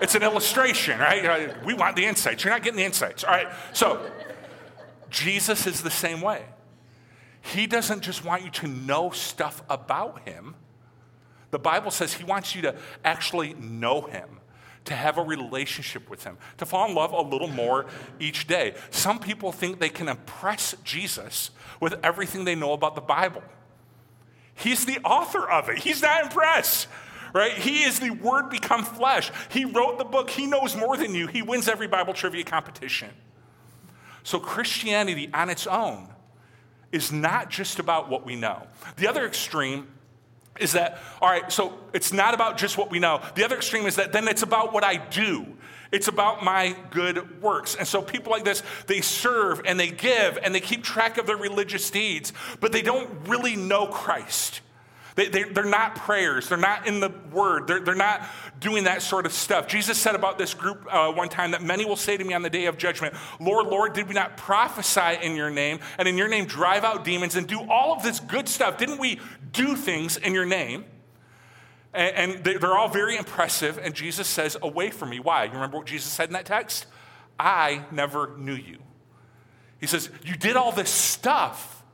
it's 0.00 0.14
an 0.14 0.22
illustration, 0.22 1.00
right? 1.00 1.64
We 1.64 1.74
want 1.74 1.96
the 1.96 2.04
insights. 2.04 2.44
You're 2.44 2.52
not 2.52 2.62
getting 2.62 2.76
the 2.76 2.84
insights. 2.84 3.24
All 3.24 3.30
right. 3.30 3.48
So 3.72 4.08
Jesus 5.08 5.66
is 5.66 5.82
the 5.82 5.90
same 5.90 6.20
way. 6.20 6.44
He 7.40 7.66
doesn't 7.66 8.02
just 8.02 8.24
want 8.24 8.44
you 8.44 8.50
to 8.50 8.68
know 8.68 9.10
stuff 9.10 9.62
about 9.70 10.28
him. 10.28 10.54
The 11.50 11.58
Bible 11.58 11.90
says 11.90 12.12
he 12.12 12.24
wants 12.24 12.54
you 12.54 12.62
to 12.62 12.76
actually 13.04 13.54
know 13.54 14.02
him 14.02 14.38
to 14.84 14.94
have 14.94 15.18
a 15.18 15.22
relationship 15.22 16.10
with 16.10 16.24
Him, 16.24 16.36
to 16.58 16.66
fall 16.66 16.88
in 16.88 16.94
love 16.94 17.12
a 17.12 17.22
little 17.22 17.48
more 17.48 17.86
each 18.18 18.46
day. 18.46 18.74
Some 18.90 19.18
people 19.18 19.52
think 19.52 19.78
they 19.78 19.88
can 19.88 20.08
impress 20.08 20.74
Jesus 20.84 21.50
with 21.80 21.94
everything 22.02 22.44
they 22.44 22.54
know 22.54 22.72
about 22.72 22.94
the 22.94 23.00
Bible. 23.00 23.42
He's 24.54 24.84
the 24.84 24.98
author 25.04 25.48
of 25.48 25.68
it, 25.68 25.78
He's 25.78 26.02
not 26.02 26.24
impressed. 26.24 26.88
Right? 27.34 27.52
He 27.52 27.84
is 27.84 27.98
the 27.98 28.10
Word 28.10 28.50
become 28.50 28.84
flesh. 28.84 29.32
He 29.48 29.64
wrote 29.64 29.96
the 29.96 30.04
book. 30.04 30.28
He 30.28 30.46
knows 30.46 30.76
more 30.76 30.98
than 30.98 31.14
you. 31.14 31.28
He 31.28 31.40
wins 31.40 31.66
every 31.66 31.86
Bible 31.86 32.12
trivia 32.12 32.44
competition. 32.44 33.08
So, 34.22 34.38
Christianity 34.38 35.30
on 35.32 35.48
its 35.48 35.66
own 35.66 36.08
is 36.92 37.10
not 37.10 37.48
just 37.48 37.78
about 37.78 38.10
what 38.10 38.26
we 38.26 38.36
know. 38.36 38.66
The 38.96 39.08
other 39.08 39.26
extreme 39.26 39.88
is 40.58 40.72
that, 40.72 40.98
all 41.20 41.30
right, 41.30 41.50
so 41.50 41.78
it's 41.92 42.12
not 42.12 42.34
about 42.34 42.58
just 42.58 42.76
what 42.76 42.90
we 42.90 42.98
know. 42.98 43.22
The 43.34 43.44
other 43.44 43.56
extreme 43.56 43.86
is 43.86 43.96
that 43.96 44.12
then 44.12 44.28
it's 44.28 44.42
about 44.42 44.72
what 44.72 44.84
I 44.84 44.96
do. 44.96 45.46
It's 45.90 46.08
about 46.08 46.42
my 46.42 46.74
good 46.90 47.42
works. 47.42 47.74
And 47.74 47.86
so 47.86 48.00
people 48.00 48.32
like 48.32 48.44
this, 48.44 48.62
they 48.86 49.02
serve 49.02 49.60
and 49.66 49.78
they 49.78 49.90
give 49.90 50.38
and 50.42 50.54
they 50.54 50.60
keep 50.60 50.82
track 50.82 51.18
of 51.18 51.26
their 51.26 51.36
religious 51.36 51.90
deeds, 51.90 52.32
but 52.60 52.72
they 52.72 52.82
don't 52.82 53.28
really 53.28 53.56
know 53.56 53.86
Christ. 53.86 54.62
They, 55.14 55.28
they, 55.28 55.42
are 55.42 55.64
not 55.64 55.96
prayers. 55.96 56.48
They're 56.48 56.56
not 56.58 56.86
in 56.86 57.00
the 57.00 57.12
word. 57.30 57.66
They're, 57.66 57.80
they're 57.80 57.94
not 57.94 58.26
doing 58.60 58.84
that 58.84 59.02
sort 59.02 59.26
of 59.26 59.32
stuff. 59.32 59.66
Jesus 59.66 59.98
said 59.98 60.14
about 60.14 60.38
this 60.38 60.54
group 60.54 60.86
uh, 60.90 61.12
one 61.12 61.28
time 61.28 61.50
that 61.50 61.62
many 61.62 61.84
will 61.84 61.96
say 61.96 62.16
to 62.16 62.24
me 62.24 62.32
on 62.32 62.42
the 62.42 62.50
day 62.50 62.66
of 62.66 62.78
judgment, 62.78 63.14
Lord, 63.38 63.66
Lord, 63.66 63.92
did 63.92 64.08
we 64.08 64.14
not 64.14 64.36
prophesy 64.36 65.18
in 65.22 65.36
your 65.36 65.50
name 65.50 65.80
and 65.98 66.08
in 66.08 66.16
your 66.16 66.28
name 66.28 66.46
drive 66.46 66.84
out 66.84 67.04
demons 67.04 67.36
and 67.36 67.46
do 67.46 67.60
all 67.70 67.92
of 67.92 68.02
this 68.02 68.20
good 68.20 68.48
stuff? 68.48 68.78
Didn't 68.78 68.98
we 68.98 69.20
do 69.52 69.76
things 69.76 70.16
in 70.16 70.32
your 70.32 70.46
name? 70.46 70.86
And, 71.92 72.34
and 72.34 72.44
they're 72.44 72.76
all 72.76 72.88
very 72.88 73.16
impressive. 73.16 73.78
And 73.78 73.94
Jesus 73.94 74.26
says, 74.26 74.56
Away 74.62 74.90
from 74.90 75.10
me. 75.10 75.20
Why? 75.20 75.44
You 75.44 75.52
remember 75.52 75.76
what 75.76 75.86
Jesus 75.86 76.10
said 76.10 76.28
in 76.28 76.32
that 76.32 76.46
text? 76.46 76.86
I 77.38 77.84
never 77.90 78.34
knew 78.38 78.54
you. 78.54 78.78
He 79.78 79.86
says, 79.86 80.08
You 80.24 80.36
did 80.36 80.56
all 80.56 80.72
this 80.72 80.90
stuff, 80.90 81.84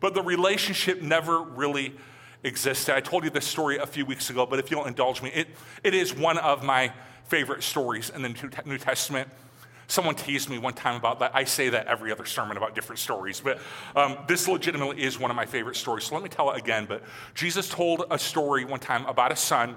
but 0.00 0.14
the 0.14 0.22
relationship 0.22 1.00
never 1.00 1.40
really 1.40 1.94
existed. 2.42 2.94
I 2.94 3.00
told 3.00 3.24
you 3.24 3.30
this 3.30 3.46
story 3.46 3.78
a 3.78 3.86
few 3.86 4.06
weeks 4.06 4.30
ago, 4.30 4.46
but 4.46 4.58
if 4.58 4.70
you'll 4.70 4.86
indulge 4.86 5.22
me, 5.22 5.30
it, 5.30 5.48
it 5.84 5.94
is 5.94 6.14
one 6.14 6.38
of 6.38 6.62
my 6.62 6.92
favorite 7.28 7.62
stories 7.62 8.10
in 8.10 8.22
the 8.22 8.60
New 8.64 8.78
Testament. 8.78 9.28
Someone 9.86 10.14
teased 10.14 10.48
me 10.48 10.58
one 10.58 10.74
time 10.74 10.94
about 10.94 11.18
that. 11.18 11.32
I 11.34 11.44
say 11.44 11.68
that 11.70 11.86
every 11.86 12.12
other 12.12 12.24
sermon 12.24 12.56
about 12.56 12.74
different 12.74 13.00
stories, 13.00 13.40
but 13.40 13.58
um, 13.96 14.18
this 14.28 14.46
legitimately 14.46 15.02
is 15.02 15.18
one 15.18 15.30
of 15.30 15.36
my 15.36 15.46
favorite 15.46 15.76
stories. 15.76 16.04
So 16.04 16.14
let 16.14 16.22
me 16.22 16.28
tell 16.28 16.50
it 16.52 16.58
again. 16.58 16.86
But 16.88 17.02
Jesus 17.34 17.68
told 17.68 18.04
a 18.10 18.18
story 18.18 18.64
one 18.64 18.80
time 18.80 19.04
about 19.06 19.32
a 19.32 19.36
son 19.36 19.76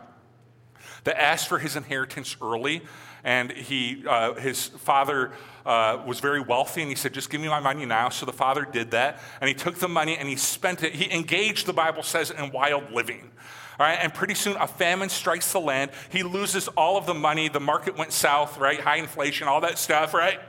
that 1.03 1.21
asked 1.21 1.47
for 1.47 1.59
his 1.59 1.75
inheritance 1.75 2.35
early, 2.41 2.81
and 3.23 3.51
he, 3.51 4.03
uh, 4.07 4.33
his 4.33 4.67
father 4.67 5.31
uh, 5.65 6.01
was 6.05 6.19
very 6.19 6.41
wealthy, 6.41 6.81
and 6.81 6.89
he 6.89 6.95
said, 6.95 7.13
"Just 7.13 7.29
give 7.29 7.41
me 7.41 7.47
my 7.47 7.59
money 7.59 7.85
now." 7.85 8.09
So 8.09 8.25
the 8.25 8.33
father 8.33 8.67
did 8.69 8.91
that, 8.91 9.19
and 9.39 9.47
he 9.47 9.53
took 9.53 9.75
the 9.75 9.87
money 9.87 10.17
and 10.17 10.27
he 10.27 10.35
spent 10.35 10.83
it. 10.83 10.93
He 10.93 11.11
engaged, 11.11 11.65
the 11.65 11.73
Bible 11.73 12.03
says, 12.03 12.31
in 12.31 12.51
wild 12.51 12.91
living. 12.91 13.31
All 13.79 13.87
right, 13.87 13.97
and 13.99 14.13
pretty 14.13 14.35
soon 14.35 14.55
a 14.57 14.67
famine 14.67 15.09
strikes 15.09 15.51
the 15.51 15.59
land. 15.59 15.91
He 16.09 16.21
loses 16.21 16.67
all 16.69 16.95
of 16.95 17.05
the 17.05 17.13
money. 17.13 17.49
The 17.49 17.59
market 17.59 17.97
went 17.97 18.11
south, 18.11 18.59
right? 18.59 18.79
High 18.79 18.97
inflation, 18.97 19.47
all 19.47 19.61
that 19.61 19.79
stuff, 19.79 20.13
right? 20.13 20.39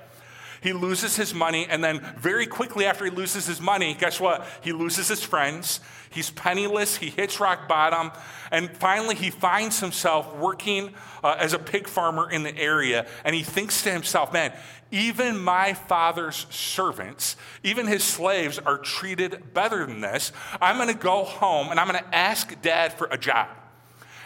He 0.65 0.73
loses 0.73 1.15
his 1.15 1.35
money, 1.35 1.67
and 1.69 1.85
then 1.85 2.01
very 2.17 2.47
quickly 2.47 2.87
after 2.87 3.05
he 3.05 3.11
loses 3.11 3.45
his 3.45 3.61
money, 3.61 3.93
guess 3.93 4.19
what? 4.19 4.47
He 4.63 4.73
loses 4.73 5.09
his 5.09 5.23
friends. 5.23 5.79
He's 6.09 6.31
penniless. 6.31 6.97
He 6.97 7.11
hits 7.11 7.39
rock 7.39 7.69
bottom. 7.69 8.13
And 8.51 8.75
finally, 8.75 9.15
he 9.15 9.29
finds 9.29 9.81
himself 9.81 10.35
working 10.37 10.95
uh, 11.23 11.37
as 11.39 11.53
a 11.53 11.59
pig 11.59 11.87
farmer 11.87 12.31
in 12.31 12.45
the 12.45 12.57
area. 12.57 13.07
And 13.27 13.35
he 13.35 13.43
thinks 13.43 13.83
to 13.83 13.93
himself, 13.93 14.33
man, 14.33 14.55
even 14.91 15.39
my 15.39 15.75
father's 15.75 16.47
servants, 16.49 17.37
even 17.63 17.87
his 17.87 18.03
slaves, 18.03 18.59
are 18.59 18.79
treated 18.79 19.53
better 19.53 19.85
than 19.85 20.01
this. 20.01 20.33
I'm 20.63 20.77
going 20.77 20.89
to 20.89 20.95
go 20.95 21.25
home 21.25 21.73
and 21.73 21.79
I'm 21.79 21.89
going 21.89 22.03
to 22.03 22.17
ask 22.17 22.59
dad 22.63 22.95
for 22.95 23.07
a 23.11 23.19
job. 23.19 23.49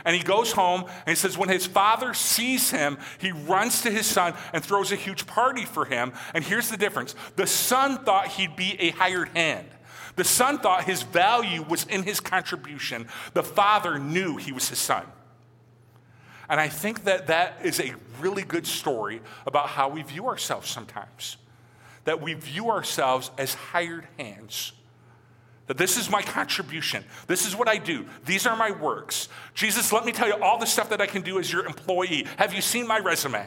And 0.09 0.17
he 0.17 0.23
goes 0.23 0.53
home 0.53 0.85
and 1.05 1.09
he 1.11 1.15
says, 1.17 1.37
when 1.37 1.51
his 1.51 1.67
father 1.67 2.15
sees 2.15 2.71
him, 2.71 2.97
he 3.19 3.31
runs 3.31 3.83
to 3.83 3.91
his 3.91 4.07
son 4.07 4.33
and 4.55 4.65
throws 4.65 4.91
a 4.91 4.97
huge 4.97 5.27
party 5.27 5.67
for 5.67 5.85
him. 5.85 6.15
And 6.33 6.43
here's 6.43 6.71
the 6.71 6.79
difference 6.79 7.15
the 7.37 7.47
son 7.47 8.03
thought 8.07 8.29
he'd 8.29 8.57
be 8.57 8.81
a 8.81 8.89
hired 8.93 9.29
hand. 9.37 9.69
The 10.17 10.25
son 10.25 10.61
thought 10.61 10.85
his 10.85 11.03
value 11.03 11.63
was 11.63 11.85
in 11.85 12.05
his 12.05 12.21
contribution. 12.21 13.07
The 13.35 13.43
father 13.43 13.99
knew 13.99 14.39
he 14.39 14.51
was 14.51 14.71
his 14.71 14.79
son. 14.79 15.05
And 16.49 16.59
I 16.59 16.69
think 16.69 17.05
that 17.05 17.27
that 17.27 17.59
is 17.63 17.79
a 17.79 17.95
really 18.19 18.45
good 18.45 18.67
story 18.67 19.21
about 19.47 19.69
how 19.69 19.91
we 19.91 20.01
view 20.01 20.27
ourselves 20.27 20.71
sometimes. 20.71 21.37
That 22.05 22.23
we 22.23 22.33
view 22.33 22.71
ourselves 22.71 23.31
as 23.37 23.53
hired 23.53 24.09
hands. 24.17 24.73
That 25.69 25.77
this 25.77 25.97
is 25.97 26.11
my 26.11 26.23
contribution. 26.23 27.05
This 27.27 27.47
is 27.47 27.55
what 27.55 27.69
I 27.69 27.77
do. 27.77 28.07
These 28.25 28.47
are 28.47 28.57
my 28.57 28.71
works. 28.71 29.29
Jesus, 29.55 29.93
let 29.93 30.05
me 30.05 30.13
tell 30.13 30.27
you 30.27 30.35
all 30.43 30.59
the 30.59 30.67
stuff 30.67 30.89
that 30.89 31.01
I 31.01 31.07
can 31.07 31.23
do 31.23 31.39
as 31.39 31.53
your 31.53 31.67
employee. 31.67 32.27
Have 32.39 32.55
you 32.55 32.63
seen 32.63 32.87
my 32.87 32.99
resume? 32.99 33.47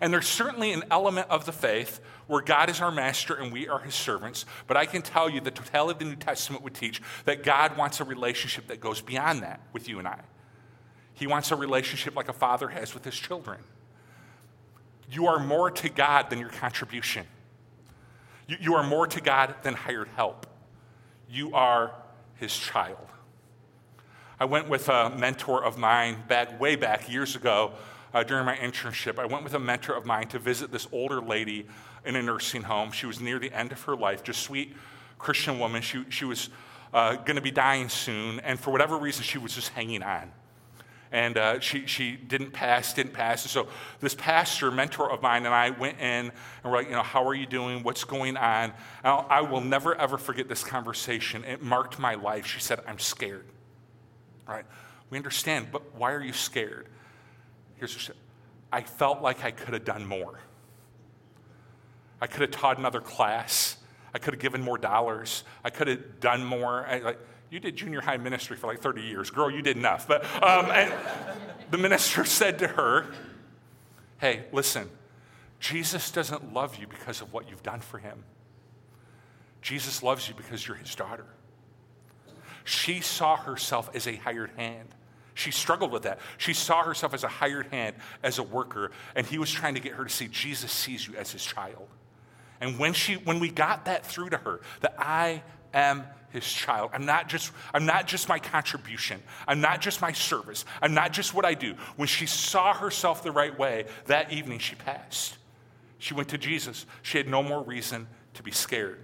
And 0.00 0.12
there's 0.12 0.28
certainly 0.28 0.72
an 0.72 0.84
element 0.90 1.28
of 1.30 1.46
the 1.46 1.52
faith 1.52 2.00
where 2.26 2.42
God 2.42 2.68
is 2.68 2.80
our 2.80 2.90
master 2.90 3.34
and 3.34 3.52
we 3.52 3.68
are 3.68 3.78
his 3.78 3.94
servants. 3.94 4.44
But 4.66 4.76
I 4.76 4.84
can 4.86 5.02
tell 5.02 5.30
you 5.30 5.40
the 5.40 5.50
totality 5.50 5.92
of 5.92 5.98
the 5.98 6.04
New 6.04 6.16
Testament 6.16 6.62
would 6.62 6.74
teach 6.74 7.00
that 7.24 7.42
God 7.42 7.76
wants 7.78 8.00
a 8.00 8.04
relationship 8.04 8.66
that 8.68 8.80
goes 8.80 9.00
beyond 9.00 9.42
that 9.42 9.60
with 9.72 9.88
you 9.88 9.98
and 9.98 10.06
I. 10.06 10.20
He 11.14 11.26
wants 11.26 11.52
a 11.52 11.56
relationship 11.56 12.16
like 12.16 12.28
a 12.28 12.32
father 12.34 12.68
has 12.68 12.92
with 12.92 13.04
his 13.04 13.14
children. 13.14 13.60
You 15.10 15.26
are 15.26 15.38
more 15.38 15.70
to 15.70 15.88
God 15.88 16.28
than 16.28 16.38
your 16.38 16.50
contribution. 16.50 17.26
You, 18.46 18.56
you 18.60 18.74
are 18.74 18.82
more 18.82 19.06
to 19.06 19.20
God 19.20 19.54
than 19.62 19.74
hired 19.74 20.08
help. 20.16 20.46
You 21.28 21.54
are 21.54 21.92
his 22.36 22.56
child. 22.56 23.06
I 24.38 24.44
went 24.44 24.68
with 24.68 24.88
a 24.88 25.10
mentor 25.10 25.64
of 25.64 25.78
mine 25.78 26.24
back 26.28 26.60
way 26.60 26.76
back 26.76 27.10
years 27.10 27.36
ago 27.36 27.72
uh, 28.12 28.22
during 28.24 28.44
my 28.44 28.56
internship. 28.56 29.18
I 29.18 29.26
went 29.26 29.44
with 29.44 29.54
a 29.54 29.58
mentor 29.58 29.94
of 29.94 30.04
mine 30.04 30.28
to 30.28 30.38
visit 30.38 30.72
this 30.72 30.86
older 30.92 31.20
lady 31.20 31.66
in 32.04 32.16
a 32.16 32.22
nursing 32.22 32.62
home. 32.62 32.92
She 32.92 33.06
was 33.06 33.20
near 33.20 33.38
the 33.38 33.52
end 33.52 33.72
of 33.72 33.82
her 33.82 33.96
life, 33.96 34.22
just 34.22 34.42
sweet 34.42 34.76
Christian 35.18 35.58
woman. 35.58 35.82
She, 35.82 36.04
she 36.10 36.24
was 36.24 36.50
uh, 36.92 37.16
going 37.16 37.36
to 37.36 37.42
be 37.42 37.50
dying 37.50 37.88
soon, 37.88 38.40
and 38.40 38.58
for 38.58 38.70
whatever 38.70 38.98
reason, 38.98 39.22
she 39.22 39.38
was 39.38 39.54
just 39.54 39.70
hanging 39.70 40.02
on 40.02 40.30
and 41.14 41.38
uh, 41.38 41.60
she, 41.60 41.86
she 41.86 42.16
didn't 42.16 42.50
pass, 42.50 42.92
didn't 42.92 43.12
pass. 43.12 43.44
And 43.44 43.50
so 43.50 43.68
this 44.00 44.16
pastor, 44.16 44.72
mentor 44.72 45.12
of 45.12 45.22
mine, 45.22 45.46
and 45.46 45.54
I 45.54 45.70
went 45.70 46.00
in 46.00 46.04
and 46.04 46.32
we're 46.64 46.72
like, 46.72 46.88
you 46.88 46.92
know, 46.92 47.04
how 47.04 47.28
are 47.28 47.34
you 47.34 47.46
doing? 47.46 47.84
What's 47.84 48.02
going 48.02 48.36
on? 48.36 48.72
I'll, 49.04 49.24
I 49.30 49.42
will 49.42 49.60
never, 49.60 49.94
ever 49.94 50.18
forget 50.18 50.48
this 50.48 50.64
conversation. 50.64 51.44
It 51.44 51.62
marked 51.62 52.00
my 52.00 52.14
life. 52.14 52.46
She 52.46 52.58
said, 52.58 52.80
I'm 52.88 52.98
scared. 52.98 53.46
Right? 54.48 54.64
We 55.08 55.16
understand, 55.16 55.68
but 55.70 55.94
why 55.94 56.10
are 56.10 56.20
you 56.20 56.32
scared? 56.32 56.88
Here's 57.76 57.94
what 57.94 58.00
she 58.00 58.06
said. 58.08 58.16
I 58.72 58.82
felt 58.82 59.22
like 59.22 59.44
I 59.44 59.52
could 59.52 59.72
have 59.72 59.84
done 59.84 60.04
more. 60.04 60.40
I 62.20 62.26
could 62.26 62.40
have 62.40 62.50
taught 62.50 62.78
another 62.78 63.00
class. 63.00 63.76
I 64.12 64.18
could 64.18 64.34
have 64.34 64.40
given 64.40 64.62
more 64.62 64.78
dollars. 64.78 65.44
I 65.62 65.70
could 65.70 65.86
have 65.86 66.18
done 66.18 66.44
more. 66.44 66.84
I, 66.88 66.98
like, 66.98 67.20
you 67.54 67.60
did 67.60 67.76
junior 67.76 68.00
high 68.00 68.16
ministry 68.16 68.56
for 68.56 68.66
like 68.66 68.80
30 68.80 69.02
years. 69.02 69.30
Girl, 69.30 69.48
you 69.48 69.62
did 69.62 69.76
enough. 69.76 70.08
But 70.08 70.24
um, 70.42 70.72
and 70.72 70.92
the 71.70 71.78
minister 71.78 72.24
said 72.24 72.58
to 72.58 72.66
her, 72.66 73.06
Hey, 74.18 74.46
listen, 74.50 74.90
Jesus 75.60 76.10
doesn't 76.10 76.52
love 76.52 76.76
you 76.76 76.88
because 76.88 77.20
of 77.20 77.32
what 77.32 77.48
you've 77.48 77.62
done 77.62 77.80
for 77.80 77.98
him. 77.98 78.24
Jesus 79.62 80.02
loves 80.02 80.28
you 80.28 80.34
because 80.34 80.66
you're 80.66 80.76
his 80.76 80.96
daughter. 80.96 81.26
She 82.64 83.00
saw 83.00 83.36
herself 83.36 83.88
as 83.94 84.08
a 84.08 84.16
hired 84.16 84.50
hand. 84.56 84.88
She 85.34 85.52
struggled 85.52 85.92
with 85.92 86.02
that. 86.02 86.18
She 86.38 86.54
saw 86.54 86.82
herself 86.82 87.14
as 87.14 87.22
a 87.22 87.28
hired 87.28 87.66
hand, 87.66 87.96
as 88.22 88.38
a 88.38 88.42
worker, 88.42 88.90
and 89.14 89.26
he 89.26 89.38
was 89.38 89.50
trying 89.50 89.74
to 89.74 89.80
get 89.80 89.92
her 89.92 90.04
to 90.04 90.10
see 90.10 90.26
Jesus 90.26 90.72
sees 90.72 91.06
you 91.06 91.14
as 91.16 91.30
his 91.30 91.44
child. 91.44 91.86
And 92.60 92.78
when 92.80 92.94
she 92.94 93.14
when 93.14 93.38
we 93.38 93.50
got 93.50 93.84
that 93.84 94.04
through 94.04 94.30
to 94.30 94.38
her, 94.38 94.60
that 94.80 94.94
I 94.98 95.42
am 95.74 96.04
his 96.30 96.50
child. 96.50 96.90
I'm 96.92 97.04
not 97.04 97.28
just 97.28 97.52
I'm 97.72 97.86
not 97.86 98.06
just 98.06 98.28
my 98.28 98.38
contribution. 98.38 99.22
I'm 99.46 99.60
not 99.60 99.80
just 99.80 100.00
my 100.00 100.12
service. 100.12 100.64
I'm 100.80 100.94
not 100.94 101.12
just 101.12 101.34
what 101.34 101.44
I 101.44 101.54
do. 101.54 101.74
When 101.96 102.08
she 102.08 102.26
saw 102.26 102.74
herself 102.74 103.22
the 103.22 103.32
right 103.32 103.56
way, 103.56 103.86
that 104.06 104.32
evening 104.32 104.58
she 104.58 104.74
passed. 104.74 105.36
She 105.98 106.12
went 106.12 106.28
to 106.30 106.38
Jesus. 106.38 106.86
She 107.02 107.18
had 107.18 107.28
no 107.28 107.42
more 107.42 107.62
reason 107.62 108.08
to 108.34 108.42
be 108.42 108.50
scared. 108.50 108.98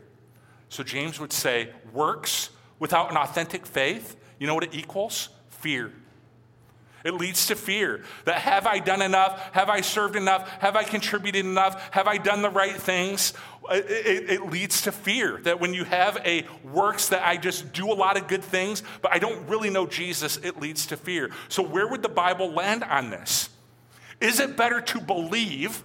So 0.69 0.83
James 0.83 1.19
would 1.19 1.33
say, 1.33 1.71
works 1.93 2.51
without 2.79 3.11
an 3.11 3.17
authentic 3.17 3.67
faith, 3.67 4.17
you 4.39 4.47
know 4.47 4.55
what 4.55 4.65
it 4.65 4.75
equals? 4.75 5.29
Fear. 5.49 5.93
It 7.05 7.15
leads 7.15 7.47
to 7.47 7.57
fear 7.57 8.05
that 8.25 8.37
have 8.37 8.67
I 8.67 8.79
done 8.79 9.01
enough? 9.01 9.41
Have 9.55 9.71
I 9.71 9.81
served 9.81 10.17
enough? 10.17 10.49
Have 10.61 10.77
I 10.77 10.83
contributed 10.83 11.45
enough? 11.45 11.93
Have 11.93 12.07
I 12.07 12.19
done 12.19 12.43
the 12.43 12.51
right 12.51 12.77
things? 12.77 13.33
It, 13.71 14.31
it, 14.31 14.51
leads 14.51 14.83
to 14.83 14.93
fear 14.93 15.39
that 15.45 15.61
when 15.61 15.75
you 15.75 15.85
have 15.85 16.17
a 16.25 16.45
works 16.65 17.09
that 17.11 17.25
I 17.25 17.37
just 17.37 17.73
do 17.73 17.93
a 17.93 17.95
lot 17.95 18.17
of 18.17 18.27
good 18.27 18.43
things, 18.43 18.83
but 19.01 19.13
I 19.13 19.21
don't 19.21 19.49
really 19.49 19.71
know 19.71 19.87
Jesus, 19.87 20.39
it 20.39 20.61
leads 20.61 20.87
to 20.87 20.97
fear. 20.97 21.31
So, 21.49 21.63
where 21.63 21.87
would 21.87 22.03
the 22.03 22.09
Bible 22.09 22.51
land 22.51 22.83
on 22.83 23.11
this? 23.11 23.49
Is 24.21 24.41
it 24.41 24.57
better 24.57 24.81
to 24.81 25.01
believe 25.01 25.85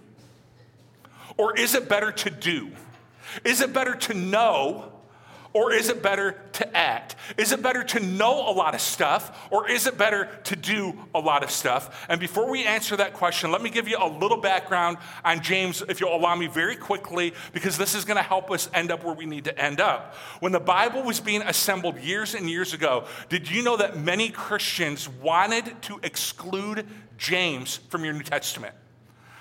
or 1.38 1.58
is 1.58 1.75
it 1.75 1.88
better 1.88 2.12
to 2.12 2.30
do? 2.30 2.72
Is 3.44 3.62
it 3.62 3.72
better 3.72 3.96
to 3.96 4.13
know 4.13 4.92
or 5.55 5.71
is 5.71 5.88
it 5.88 6.03
better 6.03 6.35
to 6.51 6.77
act? 6.77 7.15
Is 7.38 7.53
it 7.53 7.63
better 7.63 7.81
to 7.81 8.01
know 8.01 8.50
a 8.50 8.51
lot 8.51 8.75
of 8.75 8.81
stuff 8.81 9.47
or 9.50 9.71
is 9.71 9.88
it 9.88 9.97
better 9.97 10.27
to 10.43 10.55
do 10.57 10.93
a 11.15 11.19
lot 11.19 11.45
of 11.45 11.50
stuff? 11.50 12.05
And 12.09 12.19
before 12.19 12.51
we 12.51 12.65
answer 12.65 12.97
that 12.97 13.13
question, 13.13 13.53
let 13.53 13.62
me 13.62 13.69
give 13.69 13.88
you 13.88 13.97
a 13.97 14.05
little 14.05 14.35
background 14.35 14.97
on 15.24 15.41
James, 15.41 15.81
if 15.88 16.01
you'll 16.01 16.13
allow 16.13 16.35
me 16.35 16.47
very 16.47 16.75
quickly, 16.75 17.33
because 17.53 17.77
this 17.77 17.95
is 17.95 18.03
going 18.03 18.17
to 18.17 18.21
help 18.21 18.51
us 18.51 18.69
end 18.74 18.91
up 18.91 19.05
where 19.05 19.15
we 19.15 19.25
need 19.25 19.45
to 19.45 19.57
end 19.57 19.79
up. 19.79 20.15
When 20.41 20.51
the 20.51 20.59
Bible 20.59 21.03
was 21.03 21.21
being 21.21 21.41
assembled 21.41 22.00
years 22.00 22.35
and 22.35 22.50
years 22.50 22.74
ago, 22.74 23.05
did 23.29 23.50
you 23.50 23.63
know 23.63 23.77
that 23.77 23.97
many 23.97 24.31
Christians 24.31 25.07
wanted 25.07 25.81
to 25.83 26.01
exclude 26.03 26.85
James 27.17 27.77
from 27.77 28.03
your 28.03 28.13
New 28.13 28.24
Testament? 28.24 28.75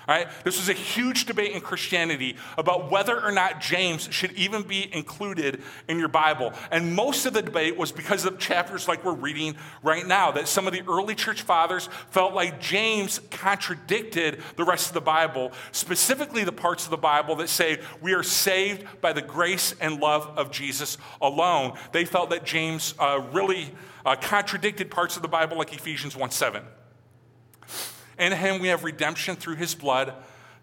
Right? 0.07 0.27
This 0.43 0.57
was 0.57 0.69
a 0.69 0.73
huge 0.73 1.25
debate 1.25 1.51
in 1.53 1.61
Christianity 1.61 2.35
about 2.57 2.91
whether 2.91 3.19
or 3.19 3.31
not 3.31 3.59
James 3.59 4.07
should 4.11 4.31
even 4.33 4.61
be 4.61 4.93
included 4.93 5.61
in 5.87 5.97
your 5.97 6.07
Bible. 6.07 6.53
And 6.71 6.95
most 6.95 7.25
of 7.25 7.33
the 7.33 7.41
debate 7.41 7.75
was 7.75 7.91
because 7.91 8.25
of 8.25 8.37
chapters 8.37 8.87
like 8.87 9.03
we're 9.03 9.13
reading 9.13 9.55
right 9.81 10.05
now, 10.05 10.31
that 10.31 10.47
some 10.47 10.67
of 10.67 10.73
the 10.73 10.83
early 10.87 11.15
church 11.15 11.41
fathers 11.41 11.89
felt 12.11 12.33
like 12.33 12.61
James 12.61 13.19
contradicted 13.31 14.43
the 14.57 14.63
rest 14.63 14.89
of 14.89 14.93
the 14.93 15.01
Bible, 15.01 15.51
specifically 15.71 16.43
the 16.43 16.51
parts 16.51 16.85
of 16.85 16.91
the 16.91 16.97
Bible 16.97 17.35
that 17.37 17.49
say 17.49 17.79
we 18.01 18.13
are 18.13 18.23
saved 18.23 18.85
by 19.01 19.11
the 19.11 19.21
grace 19.21 19.73
and 19.81 19.99
love 19.99 20.27
of 20.37 20.51
Jesus 20.51 20.97
alone. 21.21 21.77
They 21.91 22.05
felt 22.05 22.29
that 22.29 22.45
James 22.45 22.93
uh, 22.99 23.21
really 23.33 23.71
uh, 24.05 24.15
contradicted 24.15 24.91
parts 24.91 25.15
of 25.15 25.23
the 25.23 25.27
Bible 25.27 25.57
like 25.57 25.73
Ephesians 25.73 26.15
1 26.15 26.29
7. 26.29 26.63
In 28.17 28.31
him 28.31 28.61
we 28.61 28.69
have 28.69 28.83
redemption 28.83 29.35
through 29.35 29.55
his 29.55 29.75
blood, 29.75 30.13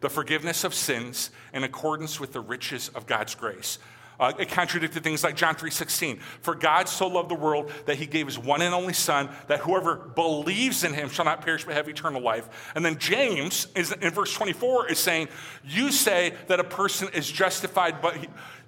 the 0.00 0.08
forgiveness 0.08 0.64
of 0.64 0.74
sins, 0.74 1.30
in 1.52 1.64
accordance 1.64 2.18
with 2.18 2.32
the 2.32 2.40
riches 2.40 2.88
of 2.90 3.06
God's 3.06 3.34
grace. 3.34 3.78
Uh, 4.22 4.32
it 4.38 4.48
contradicted 4.50 5.02
things 5.02 5.24
like 5.24 5.34
John 5.34 5.56
3:16. 5.56 6.20
For 6.42 6.54
God 6.54 6.88
so 6.88 7.08
loved 7.08 7.28
the 7.28 7.34
world 7.34 7.72
that 7.86 7.96
he 7.96 8.06
gave 8.06 8.26
his 8.26 8.38
one 8.38 8.62
and 8.62 8.72
only 8.72 8.92
son 8.92 9.28
that 9.48 9.58
whoever 9.60 9.96
believes 9.96 10.84
in 10.84 10.94
him 10.94 11.08
shall 11.08 11.24
not 11.24 11.42
perish 11.42 11.64
but 11.64 11.74
have 11.74 11.88
eternal 11.88 12.22
life. 12.22 12.70
And 12.76 12.84
then 12.84 12.98
James 12.98 13.66
is 13.74 13.90
in 13.90 14.10
verse 14.10 14.32
24 14.32 14.88
is 14.88 15.00
saying, 15.00 15.28
"You 15.64 15.90
say 15.90 16.34
that 16.46 16.60
a 16.60 16.64
person 16.64 17.08
is 17.08 17.30
justified 17.30 18.00
but 18.00 18.16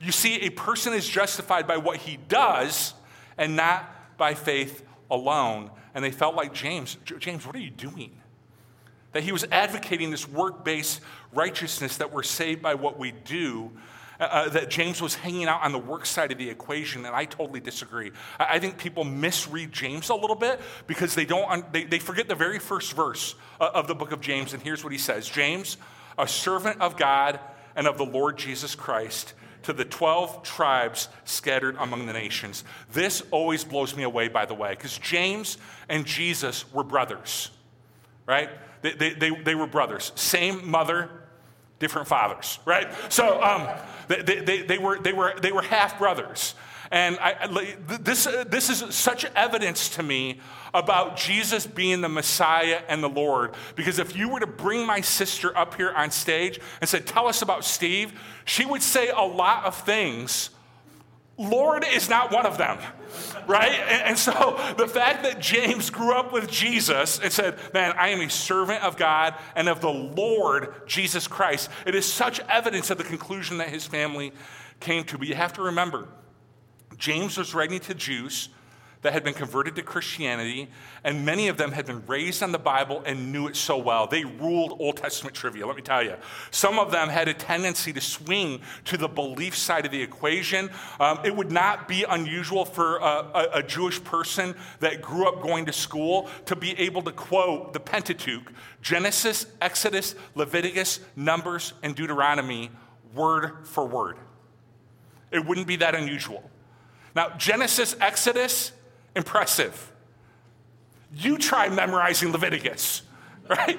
you 0.00 0.10
see 0.10 0.40
a 0.40 0.50
person 0.50 0.92
is 0.92 1.08
justified 1.08 1.68
by 1.68 1.76
what 1.76 1.98
he 1.98 2.16
does 2.16 2.94
and 3.38 3.54
not 3.54 4.16
by 4.16 4.34
faith 4.34 4.82
alone." 5.08 5.70
And 5.94 6.04
they 6.04 6.10
felt 6.10 6.34
like 6.34 6.52
James, 6.52 6.96
James, 7.04 7.46
what 7.46 7.54
are 7.54 7.60
you 7.60 7.70
doing? 7.70 8.20
That 9.14 9.22
he 9.22 9.32
was 9.32 9.44
advocating 9.50 10.10
this 10.10 10.28
work-based 10.28 11.00
righteousness 11.32 11.96
that 11.96 12.12
we're 12.12 12.22
saved 12.22 12.60
by 12.60 12.74
what 12.74 12.98
we 12.98 13.12
do 13.12 13.72
uh, 14.20 14.24
uh, 14.24 14.48
that 14.50 14.70
James 14.70 15.02
was 15.02 15.16
hanging 15.16 15.46
out 15.46 15.62
on 15.62 15.72
the 15.72 15.78
work 15.78 16.06
side 16.06 16.30
of 16.30 16.38
the 16.38 16.48
equation, 16.48 17.04
and 17.04 17.14
I 17.14 17.24
totally 17.24 17.60
disagree. 17.60 18.12
I, 18.38 18.56
I 18.56 18.58
think 18.60 18.78
people 18.78 19.02
misread 19.02 19.72
James 19.72 20.08
a 20.08 20.14
little 20.14 20.36
bit 20.36 20.60
because 20.86 21.14
they 21.14 21.24
don't 21.24 21.72
they, 21.72 21.84
they 21.84 21.98
forget 21.98 22.28
the 22.28 22.34
very 22.36 22.60
first 22.60 22.92
verse 22.92 23.34
uh, 23.60 23.70
of 23.74 23.88
the 23.88 23.94
book 23.94 24.12
of 24.12 24.20
James, 24.20 24.52
and 24.52 24.62
here's 24.62 24.84
what 24.84 24.92
he 24.92 24.98
says: 24.98 25.28
James, 25.28 25.78
a 26.16 26.28
servant 26.28 26.80
of 26.80 26.96
God 26.96 27.40
and 27.74 27.88
of 27.88 27.98
the 27.98 28.04
Lord 28.04 28.38
Jesus 28.38 28.74
Christ. 28.74 29.34
To 29.64 29.72
the 29.72 29.86
12 29.86 30.42
tribes 30.42 31.08
scattered 31.24 31.76
among 31.78 32.04
the 32.04 32.12
nations. 32.12 32.64
This 32.92 33.22
always 33.30 33.64
blows 33.64 33.96
me 33.96 34.02
away, 34.02 34.28
by 34.28 34.44
the 34.44 34.52
way, 34.52 34.72
because 34.72 34.98
James 34.98 35.56
and 35.88 36.04
Jesus 36.04 36.70
were 36.70 36.84
brothers, 36.84 37.50
right? 38.26 38.50
They, 38.84 38.92
they, 38.92 39.14
they, 39.14 39.30
they 39.30 39.54
were 39.54 39.66
brothers. 39.66 40.12
Same 40.14 40.68
mother, 40.70 41.08
different 41.78 42.06
fathers, 42.06 42.58
right? 42.66 42.86
So 43.08 43.42
um, 43.42 43.66
they, 44.08 44.40
they, 44.42 44.62
they, 44.62 44.76
were, 44.76 44.98
they, 44.98 45.14
were, 45.14 45.32
they 45.40 45.52
were 45.52 45.62
half 45.62 45.98
brothers. 45.98 46.54
And 46.90 47.18
I, 47.18 47.72
this, 47.98 48.28
this 48.46 48.68
is 48.68 48.94
such 48.94 49.24
evidence 49.34 49.88
to 49.90 50.02
me 50.02 50.40
about 50.74 51.16
Jesus 51.16 51.66
being 51.66 52.02
the 52.02 52.10
Messiah 52.10 52.82
and 52.86 53.02
the 53.02 53.08
Lord. 53.08 53.54
Because 53.74 53.98
if 53.98 54.14
you 54.14 54.28
were 54.28 54.40
to 54.40 54.46
bring 54.46 54.86
my 54.86 55.00
sister 55.00 55.56
up 55.56 55.76
here 55.76 55.90
on 55.90 56.10
stage 56.10 56.60
and 56.82 56.88
said, 56.88 57.06
Tell 57.06 57.26
us 57.26 57.40
about 57.40 57.64
Steve, 57.64 58.20
she 58.44 58.66
would 58.66 58.82
say 58.82 59.08
a 59.08 59.22
lot 59.22 59.64
of 59.64 59.74
things 59.74 60.50
Lord 61.36 61.84
is 61.92 62.08
not 62.08 62.30
one 62.30 62.46
of 62.46 62.58
them, 62.58 62.78
right? 63.48 63.72
And, 63.72 64.02
and, 64.02 64.18
so 64.18 64.32
the 64.78 64.86
fact 64.86 65.24
that 65.24 65.40
James 65.40 65.90
grew 65.90 66.12
up 66.12 66.32
with 66.32 66.48
Jesus 66.48 67.18
and 67.18 67.32
said, 67.32 67.58
Man, 67.72 67.92
I 67.98 68.10
am 68.10 68.20
a 68.20 68.30
servant 68.30 68.84
of 68.84 68.96
God 68.96 69.34
and 69.56 69.68
of 69.68 69.80
the 69.80 69.90
Lord 69.90 70.74
Jesus 70.86 71.26
Christ, 71.26 71.70
it 71.86 71.94
is 71.94 72.10
such 72.10 72.38
evidence 72.48 72.90
of 72.90 72.98
the 72.98 73.04
conclusion 73.04 73.58
that 73.58 73.68
his 73.68 73.84
family 73.84 74.32
came 74.78 75.02
to. 75.04 75.18
But 75.18 75.26
you 75.26 75.34
have 75.34 75.52
to 75.54 75.62
remember, 75.62 76.08
James 76.98 77.36
was 77.36 77.52
writing 77.52 77.80
to 77.80 77.94
Jews 77.94 78.48
that 79.04 79.12
had 79.12 79.22
been 79.22 79.34
converted 79.34 79.76
to 79.76 79.82
Christianity, 79.82 80.66
and 81.04 81.26
many 81.26 81.48
of 81.48 81.58
them 81.58 81.72
had 81.72 81.84
been 81.84 82.02
raised 82.06 82.42
on 82.42 82.52
the 82.52 82.58
Bible 82.58 83.02
and 83.04 83.30
knew 83.30 83.46
it 83.46 83.54
so 83.54 83.76
well. 83.76 84.06
They 84.06 84.24
ruled 84.24 84.80
Old 84.80 84.96
Testament 84.96 85.36
trivia, 85.36 85.66
let 85.66 85.76
me 85.76 85.82
tell 85.82 86.02
you. 86.02 86.16
Some 86.50 86.78
of 86.78 86.90
them 86.90 87.10
had 87.10 87.28
a 87.28 87.34
tendency 87.34 87.92
to 87.92 88.00
swing 88.00 88.62
to 88.86 88.96
the 88.96 89.06
belief 89.06 89.54
side 89.54 89.84
of 89.84 89.92
the 89.92 90.00
equation. 90.00 90.70
Um, 90.98 91.20
it 91.22 91.36
would 91.36 91.52
not 91.52 91.86
be 91.86 92.04
unusual 92.08 92.64
for 92.64 92.96
a, 92.96 93.02
a, 93.02 93.48
a 93.56 93.62
Jewish 93.62 94.02
person 94.02 94.54
that 94.80 95.02
grew 95.02 95.28
up 95.28 95.42
going 95.42 95.66
to 95.66 95.72
school 95.72 96.30
to 96.46 96.56
be 96.56 96.78
able 96.80 97.02
to 97.02 97.12
quote 97.12 97.74
the 97.74 97.80
Pentateuch 97.80 98.50
Genesis, 98.80 99.44
Exodus, 99.60 100.14
Leviticus, 100.34 101.00
Numbers, 101.14 101.74
and 101.82 101.94
Deuteronomy 101.94 102.70
word 103.14 103.68
for 103.68 103.86
word. 103.86 104.16
It 105.30 105.44
wouldn't 105.44 105.66
be 105.66 105.76
that 105.76 105.94
unusual. 105.94 106.50
Now, 107.14 107.36
Genesis, 107.36 107.94
Exodus, 108.00 108.72
impressive. 109.14 109.92
You 111.14 111.38
try 111.38 111.68
memorizing 111.68 112.32
Leviticus, 112.32 113.02
right? 113.48 113.78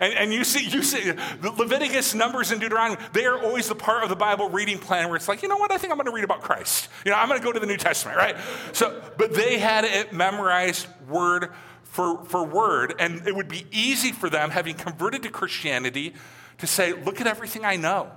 And, 0.00 0.14
and 0.14 0.32
you 0.32 0.44
see, 0.44 0.68
you 0.68 0.82
see 0.82 1.12
Leviticus, 1.42 2.14
Numbers, 2.14 2.50
and 2.50 2.60
Deuteronomy, 2.60 3.00
they 3.12 3.24
are 3.24 3.38
always 3.38 3.68
the 3.68 3.74
part 3.74 4.02
of 4.02 4.08
the 4.08 4.16
Bible 4.16 4.48
reading 4.48 4.78
plan 4.78 5.08
where 5.08 5.16
it's 5.16 5.28
like, 5.28 5.42
you 5.42 5.48
know 5.48 5.56
what, 5.56 5.72
I 5.72 5.78
think 5.78 5.90
I'm 5.92 5.96
going 5.96 6.06
to 6.06 6.12
read 6.12 6.24
about 6.24 6.42
Christ. 6.42 6.88
You 7.04 7.10
know, 7.10 7.16
I'm 7.16 7.28
going 7.28 7.40
to 7.40 7.44
go 7.44 7.52
to 7.52 7.60
the 7.60 7.66
New 7.66 7.76
Testament, 7.76 8.16
right? 8.16 8.36
So, 8.72 9.02
but 9.16 9.34
they 9.34 9.58
had 9.58 9.84
it 9.84 10.12
memorized 10.12 10.86
word 11.08 11.52
for, 11.82 12.22
for 12.24 12.44
word, 12.44 12.94
and 12.98 13.26
it 13.26 13.34
would 13.34 13.48
be 13.48 13.66
easy 13.72 14.12
for 14.12 14.28
them, 14.28 14.50
having 14.50 14.74
converted 14.74 15.22
to 15.22 15.30
Christianity, 15.30 16.14
to 16.58 16.66
say, 16.66 16.92
look 16.92 17.20
at 17.20 17.26
everything 17.26 17.64
I 17.64 17.76
know. 17.76 18.10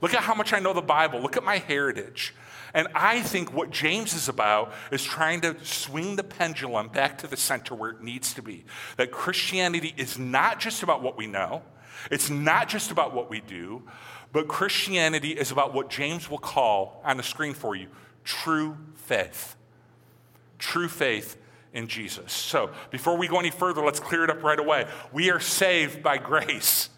Look 0.00 0.14
at 0.14 0.22
how 0.22 0.34
much 0.34 0.52
I 0.52 0.60
know 0.60 0.72
the 0.72 0.80
Bible. 0.80 1.20
Look 1.20 1.36
at 1.36 1.44
my 1.44 1.58
heritage. 1.58 2.34
And 2.74 2.88
I 2.94 3.22
think 3.22 3.52
what 3.52 3.70
James 3.70 4.14
is 4.14 4.28
about 4.28 4.72
is 4.90 5.02
trying 5.02 5.40
to 5.42 5.56
swing 5.64 6.16
the 6.16 6.24
pendulum 6.24 6.88
back 6.88 7.18
to 7.18 7.26
the 7.26 7.36
center 7.36 7.74
where 7.74 7.90
it 7.90 8.02
needs 8.02 8.34
to 8.34 8.42
be. 8.42 8.64
That 8.96 9.10
Christianity 9.10 9.94
is 9.96 10.18
not 10.18 10.60
just 10.60 10.82
about 10.82 11.02
what 11.02 11.16
we 11.16 11.26
know, 11.26 11.62
it's 12.10 12.30
not 12.30 12.68
just 12.68 12.90
about 12.90 13.14
what 13.14 13.28
we 13.28 13.40
do, 13.40 13.82
but 14.32 14.48
Christianity 14.48 15.32
is 15.32 15.50
about 15.50 15.74
what 15.74 15.90
James 15.90 16.30
will 16.30 16.38
call 16.38 17.02
on 17.04 17.16
the 17.16 17.22
screen 17.22 17.54
for 17.54 17.74
you 17.74 17.88
true 18.24 18.76
faith. 18.94 19.56
True 20.58 20.88
faith 20.88 21.36
in 21.72 21.88
Jesus. 21.88 22.32
So, 22.32 22.70
before 22.90 23.16
we 23.16 23.28
go 23.28 23.38
any 23.38 23.50
further, 23.50 23.84
let's 23.84 24.00
clear 24.00 24.24
it 24.24 24.30
up 24.30 24.42
right 24.42 24.58
away. 24.58 24.86
We 25.12 25.30
are 25.30 25.40
saved 25.40 26.02
by 26.02 26.18
grace. 26.18 26.90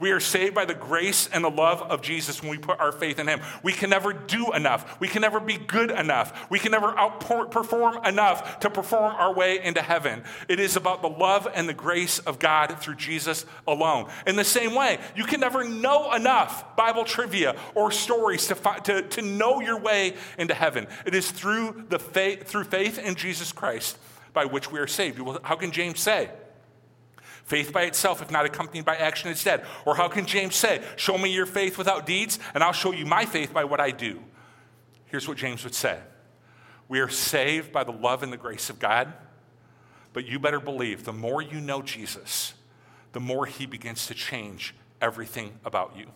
We 0.00 0.12
are 0.12 0.20
saved 0.20 0.54
by 0.54 0.64
the 0.64 0.74
grace 0.74 1.28
and 1.32 1.44
the 1.44 1.50
love 1.50 1.82
of 1.82 2.02
Jesus 2.02 2.42
when 2.42 2.50
we 2.50 2.58
put 2.58 2.80
our 2.80 2.92
faith 2.92 3.18
in 3.18 3.28
Him. 3.28 3.40
We 3.62 3.72
can 3.72 3.90
never 3.90 4.12
do 4.12 4.52
enough. 4.52 5.00
We 5.00 5.08
can 5.08 5.22
never 5.22 5.40
be 5.40 5.56
good 5.56 5.90
enough. 5.90 6.50
We 6.50 6.58
can 6.58 6.72
never 6.72 6.92
outperform 6.92 8.06
enough 8.06 8.60
to 8.60 8.70
perform 8.70 9.14
our 9.14 9.34
way 9.34 9.62
into 9.62 9.82
heaven. 9.82 10.24
It 10.48 10.60
is 10.60 10.76
about 10.76 11.02
the 11.02 11.08
love 11.08 11.48
and 11.52 11.68
the 11.68 11.74
grace 11.74 12.18
of 12.20 12.38
God 12.38 12.78
through 12.80 12.96
Jesus 12.96 13.46
alone. 13.66 14.10
In 14.26 14.36
the 14.36 14.44
same 14.44 14.74
way, 14.74 14.98
you 15.16 15.24
can 15.24 15.40
never 15.40 15.64
know 15.64 16.12
enough 16.12 16.76
Bible 16.76 17.04
trivia 17.04 17.56
or 17.74 17.90
stories 17.90 18.46
to, 18.48 18.54
to, 18.84 19.02
to 19.02 19.22
know 19.22 19.60
your 19.60 19.78
way 19.78 20.14
into 20.38 20.54
heaven. 20.54 20.86
It 21.06 21.14
is 21.14 21.30
through, 21.30 21.84
the 21.88 21.98
faith, 21.98 22.46
through 22.46 22.64
faith 22.64 22.98
in 22.98 23.14
Jesus 23.14 23.52
Christ 23.52 23.98
by 24.32 24.44
which 24.44 24.70
we 24.70 24.78
are 24.78 24.86
saved. 24.86 25.20
How 25.42 25.56
can 25.56 25.70
James 25.70 26.00
say? 26.00 26.30
Faith 27.44 27.72
by 27.72 27.82
itself, 27.82 28.22
if 28.22 28.30
not 28.30 28.46
accompanied 28.46 28.84
by 28.84 28.96
action, 28.96 29.30
is 29.30 29.42
dead. 29.42 29.64
Or 29.84 29.96
how 29.96 30.08
can 30.08 30.26
James 30.26 30.54
say, 30.56 30.82
Show 30.96 31.18
me 31.18 31.32
your 31.32 31.46
faith 31.46 31.76
without 31.76 32.06
deeds, 32.06 32.38
and 32.54 32.62
I'll 32.62 32.72
show 32.72 32.92
you 32.92 33.04
my 33.04 33.24
faith 33.24 33.52
by 33.52 33.64
what 33.64 33.80
I 33.80 33.90
do? 33.90 34.22
Here's 35.06 35.28
what 35.28 35.36
James 35.36 35.64
would 35.64 35.74
say 35.74 35.98
We 36.88 37.00
are 37.00 37.08
saved 37.08 37.72
by 37.72 37.84
the 37.84 37.92
love 37.92 38.22
and 38.22 38.32
the 38.32 38.36
grace 38.36 38.70
of 38.70 38.78
God, 38.78 39.12
but 40.12 40.26
you 40.26 40.38
better 40.38 40.60
believe 40.60 41.04
the 41.04 41.12
more 41.12 41.42
you 41.42 41.60
know 41.60 41.82
Jesus, 41.82 42.54
the 43.12 43.20
more 43.20 43.46
he 43.46 43.66
begins 43.66 44.06
to 44.06 44.14
change 44.14 44.74
everything 45.00 45.52
about 45.64 45.96
you. 45.96 46.06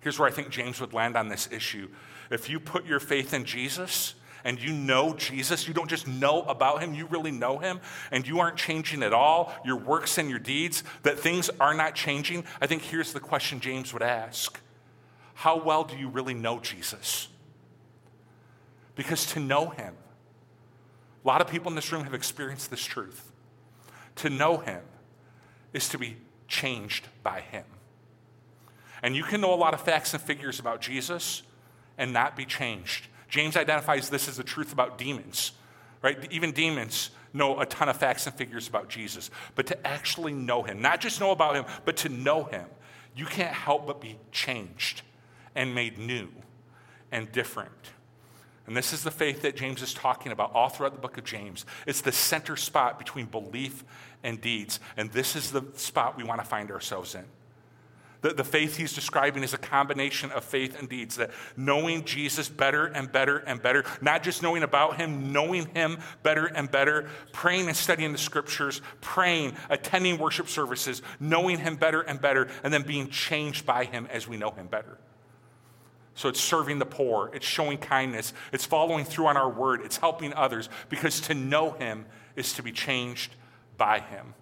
Here's 0.00 0.18
where 0.18 0.28
I 0.28 0.32
think 0.32 0.48
James 0.48 0.80
would 0.80 0.94
land 0.94 1.16
on 1.16 1.28
this 1.28 1.48
issue. 1.52 1.88
If 2.30 2.48
you 2.48 2.58
put 2.58 2.86
your 2.86 3.00
faith 3.00 3.34
in 3.34 3.44
Jesus, 3.44 4.14
and 4.44 4.60
you 4.60 4.72
know 4.72 5.14
Jesus, 5.14 5.68
you 5.68 5.74
don't 5.74 5.88
just 5.88 6.06
know 6.06 6.42
about 6.42 6.82
him, 6.82 6.94
you 6.94 7.06
really 7.06 7.30
know 7.30 7.58
him, 7.58 7.80
and 8.10 8.26
you 8.26 8.40
aren't 8.40 8.56
changing 8.56 9.02
at 9.02 9.12
all, 9.12 9.52
your 9.64 9.76
works 9.76 10.18
and 10.18 10.30
your 10.30 10.38
deeds, 10.38 10.82
that 11.02 11.18
things 11.18 11.50
are 11.60 11.74
not 11.74 11.94
changing, 11.94 12.44
I 12.60 12.66
think 12.66 12.82
here's 12.82 13.12
the 13.12 13.20
question 13.20 13.60
James 13.60 13.92
would 13.92 14.02
ask 14.02 14.60
How 15.34 15.62
well 15.62 15.84
do 15.84 15.96
you 15.96 16.08
really 16.08 16.34
know 16.34 16.60
Jesus? 16.60 17.28
Because 18.94 19.26
to 19.32 19.40
know 19.40 19.70
him, 19.70 19.94
a 21.24 21.28
lot 21.28 21.40
of 21.40 21.48
people 21.48 21.70
in 21.70 21.76
this 21.76 21.92
room 21.92 22.04
have 22.04 22.14
experienced 22.14 22.70
this 22.70 22.84
truth. 22.84 23.30
To 24.16 24.30
know 24.30 24.58
him 24.58 24.82
is 25.72 25.88
to 25.90 25.98
be 25.98 26.16
changed 26.48 27.08
by 27.22 27.40
him. 27.40 27.64
And 29.02 29.16
you 29.16 29.22
can 29.22 29.40
know 29.40 29.54
a 29.54 29.56
lot 29.56 29.72
of 29.74 29.80
facts 29.80 30.12
and 30.12 30.22
figures 30.22 30.58
about 30.58 30.80
Jesus 30.80 31.42
and 31.96 32.12
not 32.12 32.36
be 32.36 32.44
changed. 32.44 33.06
James 33.30 33.56
identifies 33.56 34.10
this 34.10 34.28
as 34.28 34.36
the 34.36 34.44
truth 34.44 34.72
about 34.72 34.98
demons, 34.98 35.52
right? 36.02 36.30
Even 36.30 36.52
demons 36.52 37.10
know 37.32 37.60
a 37.60 37.66
ton 37.66 37.88
of 37.88 37.96
facts 37.96 38.26
and 38.26 38.34
figures 38.34 38.68
about 38.68 38.88
Jesus. 38.88 39.30
But 39.54 39.66
to 39.68 39.86
actually 39.86 40.32
know 40.32 40.62
him, 40.62 40.82
not 40.82 41.00
just 41.00 41.20
know 41.20 41.30
about 41.30 41.54
him, 41.54 41.64
but 41.84 41.96
to 41.98 42.08
know 42.08 42.44
him, 42.44 42.66
you 43.14 43.24
can't 43.24 43.54
help 43.54 43.86
but 43.86 44.00
be 44.00 44.18
changed 44.32 45.02
and 45.54 45.74
made 45.74 45.98
new 45.98 46.28
and 47.12 47.30
different. 47.32 47.70
And 48.66 48.76
this 48.76 48.92
is 48.92 49.02
the 49.02 49.10
faith 49.10 49.42
that 49.42 49.56
James 49.56 49.82
is 49.82 49.94
talking 49.94 50.32
about 50.32 50.52
all 50.54 50.68
throughout 50.68 50.92
the 50.92 51.00
book 51.00 51.18
of 51.18 51.24
James. 51.24 51.66
It's 51.86 52.02
the 52.02 52.12
center 52.12 52.56
spot 52.56 52.98
between 52.98 53.26
belief 53.26 53.84
and 54.22 54.40
deeds. 54.40 54.78
And 54.96 55.10
this 55.10 55.34
is 55.34 55.50
the 55.50 55.64
spot 55.74 56.16
we 56.16 56.24
want 56.24 56.40
to 56.40 56.46
find 56.46 56.70
ourselves 56.70 57.14
in. 57.14 57.24
The, 58.22 58.34
the 58.34 58.44
faith 58.44 58.76
he's 58.76 58.92
describing 58.92 59.42
is 59.42 59.54
a 59.54 59.58
combination 59.58 60.30
of 60.32 60.44
faith 60.44 60.78
and 60.78 60.88
deeds, 60.88 61.16
that 61.16 61.30
knowing 61.56 62.04
Jesus 62.04 62.48
better 62.48 62.86
and 62.86 63.10
better 63.10 63.38
and 63.38 63.62
better, 63.62 63.84
not 64.02 64.22
just 64.22 64.42
knowing 64.42 64.62
about 64.62 64.96
him, 64.96 65.32
knowing 65.32 65.66
him 65.74 65.98
better 66.22 66.46
and 66.46 66.70
better, 66.70 67.08
praying 67.32 67.68
and 67.68 67.76
studying 67.76 68.12
the 68.12 68.18
scriptures, 68.18 68.82
praying, 69.00 69.54
attending 69.70 70.18
worship 70.18 70.48
services, 70.48 71.00
knowing 71.18 71.58
him 71.58 71.76
better 71.76 72.02
and 72.02 72.20
better, 72.20 72.48
and 72.62 72.72
then 72.72 72.82
being 72.82 73.08
changed 73.08 73.64
by 73.64 73.84
him 73.84 74.06
as 74.10 74.28
we 74.28 74.36
know 74.36 74.50
him 74.50 74.66
better. 74.66 74.98
So 76.14 76.28
it's 76.28 76.40
serving 76.40 76.78
the 76.78 76.86
poor, 76.86 77.30
it's 77.32 77.46
showing 77.46 77.78
kindness, 77.78 78.34
it's 78.52 78.66
following 78.66 79.06
through 79.06 79.28
on 79.28 79.38
our 79.38 79.48
word, 79.48 79.80
it's 79.82 79.96
helping 79.96 80.34
others, 80.34 80.68
because 80.90 81.22
to 81.22 81.34
know 81.34 81.70
him 81.70 82.04
is 82.36 82.52
to 82.54 82.62
be 82.62 82.72
changed 82.72 83.34
by 83.78 84.00
him. 84.00 84.34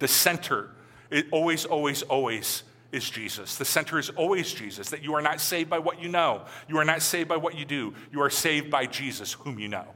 The 0.00 0.08
center, 0.08 0.73
it 1.14 1.26
always, 1.30 1.64
always, 1.64 2.02
always 2.02 2.64
is 2.90 3.08
Jesus. 3.08 3.56
The 3.56 3.64
center 3.64 4.00
is 4.00 4.10
always 4.10 4.52
Jesus, 4.52 4.90
that 4.90 5.04
you 5.04 5.14
are 5.14 5.22
not 5.22 5.40
saved 5.40 5.70
by 5.70 5.78
what 5.78 6.02
you 6.02 6.08
know. 6.08 6.42
You 6.68 6.78
are 6.78 6.84
not 6.84 7.02
saved 7.02 7.28
by 7.28 7.36
what 7.36 7.56
you 7.56 7.64
do. 7.64 7.94
You 8.10 8.20
are 8.20 8.30
saved 8.30 8.68
by 8.68 8.86
Jesus, 8.86 9.32
whom 9.32 9.60
you 9.60 9.68
know. 9.68 9.86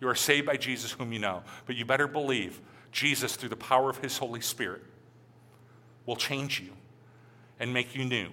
You 0.00 0.08
are 0.08 0.16
saved 0.16 0.44
by 0.44 0.56
Jesus, 0.56 0.90
whom 0.90 1.12
you 1.12 1.20
know. 1.20 1.44
But 1.66 1.76
you 1.76 1.84
better 1.84 2.08
believe 2.08 2.60
Jesus, 2.90 3.36
through 3.36 3.50
the 3.50 3.56
power 3.56 3.88
of 3.88 3.98
his 3.98 4.18
Holy 4.18 4.40
Spirit, 4.40 4.82
will 6.04 6.16
change 6.16 6.58
you 6.58 6.70
and 7.60 7.72
make 7.72 7.94
you 7.94 8.04
new 8.04 8.30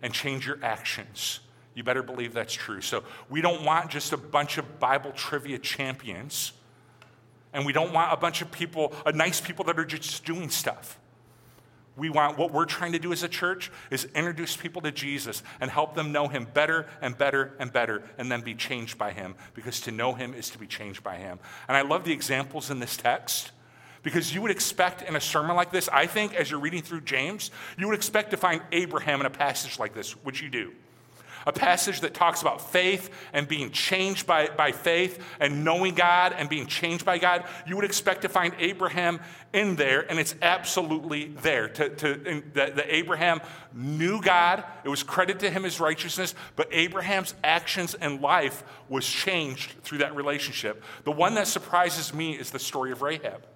and 0.00 0.12
change 0.14 0.46
your 0.46 0.58
actions. 0.62 1.40
You 1.74 1.84
better 1.84 2.02
believe 2.02 2.32
that's 2.32 2.54
true. 2.54 2.80
So 2.80 3.04
we 3.28 3.42
don't 3.42 3.62
want 3.62 3.90
just 3.90 4.14
a 4.14 4.16
bunch 4.16 4.56
of 4.56 4.80
Bible 4.80 5.12
trivia 5.12 5.58
champions. 5.58 6.52
And 7.54 7.64
we 7.64 7.72
don't 7.72 7.92
want 7.92 8.12
a 8.12 8.16
bunch 8.16 8.42
of 8.42 8.52
people, 8.52 8.92
a 9.06 9.12
nice 9.12 9.40
people 9.40 9.64
that 9.66 9.78
are 9.78 9.84
just 9.84 10.24
doing 10.24 10.50
stuff. 10.50 10.98
We 11.96 12.10
want 12.10 12.36
what 12.36 12.52
we're 12.52 12.64
trying 12.64 12.92
to 12.92 12.98
do 12.98 13.12
as 13.12 13.22
a 13.22 13.28
church 13.28 13.70
is 13.90 14.06
introduce 14.16 14.56
people 14.56 14.82
to 14.82 14.90
Jesus 14.90 15.44
and 15.60 15.70
help 15.70 15.94
them 15.94 16.10
know 16.10 16.26
him 16.26 16.46
better 16.52 16.86
and 17.00 17.16
better 17.16 17.54
and 17.60 17.72
better 17.72 18.02
and 18.18 18.30
then 18.30 18.40
be 18.40 18.54
changed 18.54 18.98
by 18.98 19.12
him 19.12 19.36
because 19.54 19.80
to 19.82 19.92
know 19.92 20.12
him 20.12 20.34
is 20.34 20.50
to 20.50 20.58
be 20.58 20.66
changed 20.66 21.04
by 21.04 21.16
him. 21.16 21.38
And 21.68 21.76
I 21.76 21.82
love 21.82 22.04
the 22.04 22.12
examples 22.12 22.68
in 22.68 22.80
this 22.80 22.96
text 22.96 23.52
because 24.02 24.34
you 24.34 24.42
would 24.42 24.50
expect 24.50 25.02
in 25.02 25.14
a 25.14 25.20
sermon 25.20 25.54
like 25.54 25.70
this, 25.70 25.88
I 25.88 26.06
think, 26.06 26.34
as 26.34 26.50
you're 26.50 26.60
reading 26.60 26.82
through 26.82 27.02
James, 27.02 27.52
you 27.78 27.86
would 27.86 27.96
expect 27.96 28.32
to 28.32 28.36
find 28.36 28.60
Abraham 28.72 29.20
in 29.20 29.26
a 29.26 29.30
passage 29.30 29.78
like 29.78 29.94
this, 29.94 30.12
which 30.24 30.42
you 30.42 30.50
do 30.50 30.72
a 31.46 31.52
passage 31.52 32.00
that 32.00 32.14
talks 32.14 32.42
about 32.42 32.70
faith 32.72 33.10
and 33.32 33.46
being 33.46 33.70
changed 33.70 34.26
by, 34.26 34.48
by 34.48 34.72
faith 34.72 35.22
and 35.40 35.64
knowing 35.64 35.94
God 35.94 36.34
and 36.36 36.48
being 36.48 36.66
changed 36.66 37.04
by 37.04 37.18
God, 37.18 37.44
you 37.66 37.76
would 37.76 37.84
expect 37.84 38.22
to 38.22 38.28
find 38.28 38.54
Abraham 38.58 39.20
in 39.52 39.76
there, 39.76 40.00
and 40.10 40.18
it's 40.18 40.34
absolutely 40.42 41.28
there. 41.42 41.68
To, 41.68 41.88
to, 41.88 42.42
that, 42.54 42.86
Abraham 42.88 43.40
knew 43.72 44.20
God, 44.20 44.64
it 44.82 44.88
was 44.88 45.02
credited 45.02 45.40
to 45.40 45.50
him 45.50 45.64
as 45.64 45.78
righteousness, 45.78 46.34
but 46.56 46.68
Abraham's 46.72 47.34
actions 47.44 47.94
and 47.94 48.20
life 48.20 48.64
was 48.88 49.06
changed 49.06 49.74
through 49.82 49.98
that 49.98 50.16
relationship. 50.16 50.82
The 51.04 51.12
one 51.12 51.34
that 51.34 51.46
surprises 51.46 52.12
me 52.12 52.32
is 52.32 52.50
the 52.50 52.58
story 52.58 52.90
of 52.90 53.02
Rahab. 53.02 53.46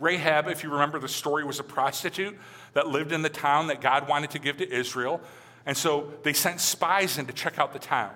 Rahab, 0.00 0.48
if 0.48 0.62
you 0.62 0.70
remember 0.70 0.98
the 0.98 1.08
story, 1.08 1.44
was 1.44 1.60
a 1.60 1.64
prostitute 1.64 2.36
that 2.72 2.88
lived 2.88 3.12
in 3.12 3.22
the 3.22 3.28
town 3.28 3.68
that 3.68 3.80
God 3.80 4.08
wanted 4.08 4.30
to 4.30 4.38
give 4.38 4.56
to 4.58 4.68
Israel. 4.70 5.20
And 5.66 5.76
so 5.76 6.12
they 6.22 6.32
sent 6.32 6.60
spies 6.60 7.18
in 7.18 7.26
to 7.26 7.32
check 7.32 7.58
out 7.58 7.72
the 7.72 7.78
town. 7.78 8.12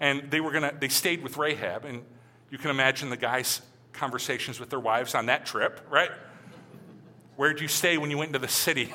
And 0.00 0.30
they 0.30 0.40
were 0.40 0.50
gonna, 0.50 0.72
they 0.78 0.88
stayed 0.88 1.22
with 1.22 1.36
Rahab. 1.36 1.84
And 1.84 2.02
you 2.50 2.58
can 2.58 2.70
imagine 2.70 3.10
the 3.10 3.16
guys' 3.16 3.62
conversations 3.92 4.58
with 4.58 4.70
their 4.70 4.80
wives 4.80 5.14
on 5.14 5.26
that 5.26 5.46
trip, 5.46 5.86
right? 5.90 6.10
Where'd 7.36 7.60
you 7.60 7.68
stay 7.68 7.98
when 7.98 8.10
you 8.10 8.18
went 8.18 8.28
into 8.28 8.38
the 8.38 8.48
city? 8.48 8.92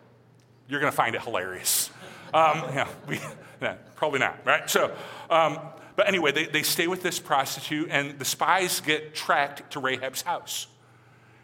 You're 0.68 0.80
gonna 0.80 0.92
find 0.92 1.14
it 1.14 1.22
hilarious. 1.22 1.90
Um, 2.34 2.64
yeah, 2.74 2.88
we, 3.06 3.20
probably 3.94 4.18
not, 4.18 4.38
right? 4.44 4.68
So, 4.68 4.94
um, 5.30 5.58
but 5.94 6.08
anyway, 6.08 6.32
they, 6.32 6.46
they 6.46 6.62
stay 6.62 6.86
with 6.86 7.02
this 7.02 7.18
prostitute, 7.18 7.88
and 7.90 8.18
the 8.18 8.24
spies 8.24 8.80
get 8.80 9.14
tracked 9.14 9.70
to 9.72 9.80
Rahab's 9.80 10.22
house. 10.22 10.66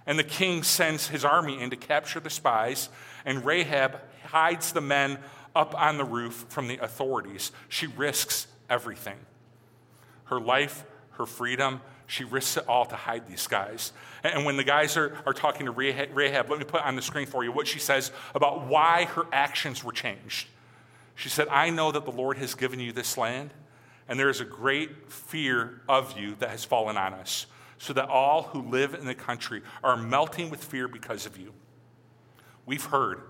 And 0.07 0.19
the 0.19 0.25
king 0.25 0.63
sends 0.63 1.09
his 1.09 1.25
army 1.25 1.61
in 1.61 1.71
to 1.71 1.77
capture 1.77 2.21
the 2.21 2.31
spies, 2.31 2.89
and 3.25 3.45
Rahab 3.45 4.01
hides 4.33 4.73
the 4.73 4.81
men 4.81 5.19
up 5.55 5.79
on 5.79 5.99
the 5.99 6.05
roof 6.05 6.47
from 6.49 6.67
the 6.67 6.79
authorities. 6.79 7.53
She 7.69 7.87
risks 7.87 8.47
everything 8.69 9.19
her 10.25 10.41
life, 10.41 10.85
her 11.13 11.27
freedom. 11.27 11.83
She 12.07 12.25
risks 12.25 12.57
it 12.57 12.67
all 12.67 12.87
to 12.87 12.97
hide 12.97 13.29
these 13.29 13.47
guys. 13.47 13.93
And 14.25 14.47
when 14.47 14.57
the 14.57 14.65
guys 14.65 14.97
are, 14.97 15.19
are 15.27 15.35
talking 15.35 15.67
to 15.67 15.73
Rahab, 15.73 16.49
let 16.49 16.59
me 16.59 16.65
put 16.65 16.83
on 16.83 16.97
the 16.97 17.03
screen 17.03 17.27
for 17.27 17.45
you 17.45 17.53
what 17.53 17.67
she 17.67 17.79
says 17.79 18.11
about 18.35 18.67
why 18.67 19.05
her 19.11 19.27
actions 19.31 19.85
were 19.85 19.93
changed. 19.93 20.49
She 21.15 21.29
said, 21.29 21.49
I 21.49 21.69
know 21.69 21.93
that 21.93 22.07
the 22.07 22.13
Lord 22.13 22.39
has 22.39 22.55
given 22.55 22.81
you 22.81 22.93
this 22.93 23.19
land, 23.19 23.51
and 24.09 24.19
there 24.19 24.31
is 24.31 24.41
a 24.41 24.47
great 24.47 25.13
fear 25.13 25.83
of 25.87 26.19
you 26.19 26.35
that 26.37 26.49
has 26.49 26.65
fallen 26.65 26.97
on 26.97 27.13
us, 27.13 27.45
so 27.77 27.93
that 27.93 28.09
all 28.09 28.45
who 28.45 28.63
live 28.63 28.95
in 28.95 29.05
the 29.05 29.15
country 29.15 29.61
are 29.85 29.99
melting 29.99 30.49
with 30.49 30.65
fear 30.65 30.89
because 30.89 31.27
of 31.27 31.37
you. 31.37 31.53
We've 32.65 32.85
heard 32.85 33.21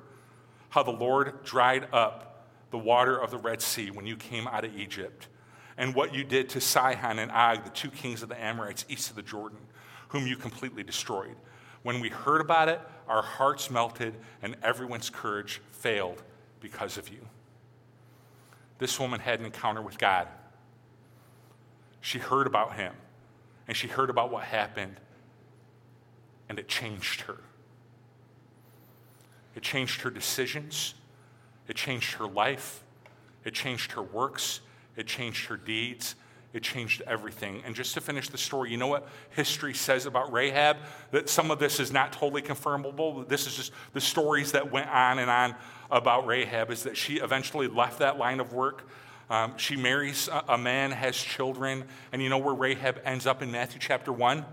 how 0.72 0.82
the 0.82 0.90
Lord 0.90 1.44
dried 1.44 1.86
up 1.92 2.46
the 2.70 2.78
water 2.78 3.14
of 3.14 3.30
the 3.30 3.36
Red 3.36 3.60
Sea 3.60 3.90
when 3.90 4.06
you 4.06 4.16
came 4.16 4.48
out 4.48 4.64
of 4.64 4.74
Egypt, 4.74 5.28
and 5.76 5.94
what 5.94 6.14
you 6.14 6.24
did 6.24 6.48
to 6.48 6.62
Sihon 6.62 7.18
and 7.18 7.30
Og, 7.30 7.62
the 7.62 7.70
two 7.70 7.90
kings 7.90 8.22
of 8.22 8.30
the 8.30 8.42
Amorites 8.42 8.86
east 8.88 9.10
of 9.10 9.16
the 9.16 9.22
Jordan, 9.22 9.58
whom 10.08 10.26
you 10.26 10.34
completely 10.34 10.82
destroyed. 10.82 11.36
When 11.82 12.00
we 12.00 12.08
heard 12.08 12.40
about 12.40 12.70
it, 12.70 12.80
our 13.06 13.20
hearts 13.20 13.70
melted, 13.70 14.14
and 14.40 14.56
everyone's 14.62 15.10
courage 15.10 15.60
failed 15.72 16.22
because 16.60 16.96
of 16.96 17.10
you. 17.10 17.20
This 18.78 18.98
woman 18.98 19.20
had 19.20 19.40
an 19.40 19.44
encounter 19.44 19.82
with 19.82 19.98
God. 19.98 20.26
She 22.00 22.18
heard 22.18 22.46
about 22.46 22.76
him, 22.76 22.94
and 23.68 23.76
she 23.76 23.88
heard 23.88 24.08
about 24.08 24.32
what 24.32 24.44
happened, 24.44 25.00
and 26.48 26.58
it 26.58 26.66
changed 26.66 27.22
her. 27.22 27.40
It 29.54 29.62
changed 29.62 30.02
her 30.02 30.10
decisions. 30.10 30.94
It 31.68 31.76
changed 31.76 32.14
her 32.14 32.26
life. 32.26 32.82
It 33.44 33.54
changed 33.54 33.92
her 33.92 34.02
works. 34.02 34.60
It 34.96 35.06
changed 35.06 35.46
her 35.46 35.56
deeds. 35.56 36.14
It 36.52 36.62
changed 36.62 37.02
everything. 37.06 37.62
And 37.64 37.74
just 37.74 37.94
to 37.94 38.00
finish 38.00 38.28
the 38.28 38.36
story, 38.36 38.70
you 38.70 38.76
know 38.76 38.86
what 38.86 39.08
history 39.30 39.72
says 39.72 40.04
about 40.04 40.32
Rahab? 40.32 40.76
That 41.10 41.28
some 41.28 41.50
of 41.50 41.58
this 41.58 41.80
is 41.80 41.92
not 41.92 42.12
totally 42.12 42.42
confirmable. 42.42 43.26
This 43.26 43.46
is 43.46 43.56
just 43.56 43.72
the 43.94 44.00
stories 44.00 44.52
that 44.52 44.70
went 44.70 44.88
on 44.88 45.18
and 45.18 45.30
on 45.30 45.54
about 45.90 46.26
Rahab, 46.26 46.70
is 46.70 46.82
that 46.82 46.96
she 46.96 47.16
eventually 47.16 47.68
left 47.68 48.00
that 48.00 48.18
line 48.18 48.38
of 48.38 48.52
work. 48.52 48.86
Um, 49.30 49.56
she 49.56 49.76
marries 49.76 50.28
a, 50.28 50.44
a 50.48 50.58
man, 50.58 50.90
has 50.90 51.16
children, 51.16 51.84
and 52.12 52.22
you 52.22 52.28
know 52.28 52.38
where 52.38 52.54
Rahab 52.54 53.00
ends 53.04 53.26
up 53.26 53.40
in 53.40 53.50
Matthew 53.50 53.78
chapter 53.80 54.12
1? 54.12 54.44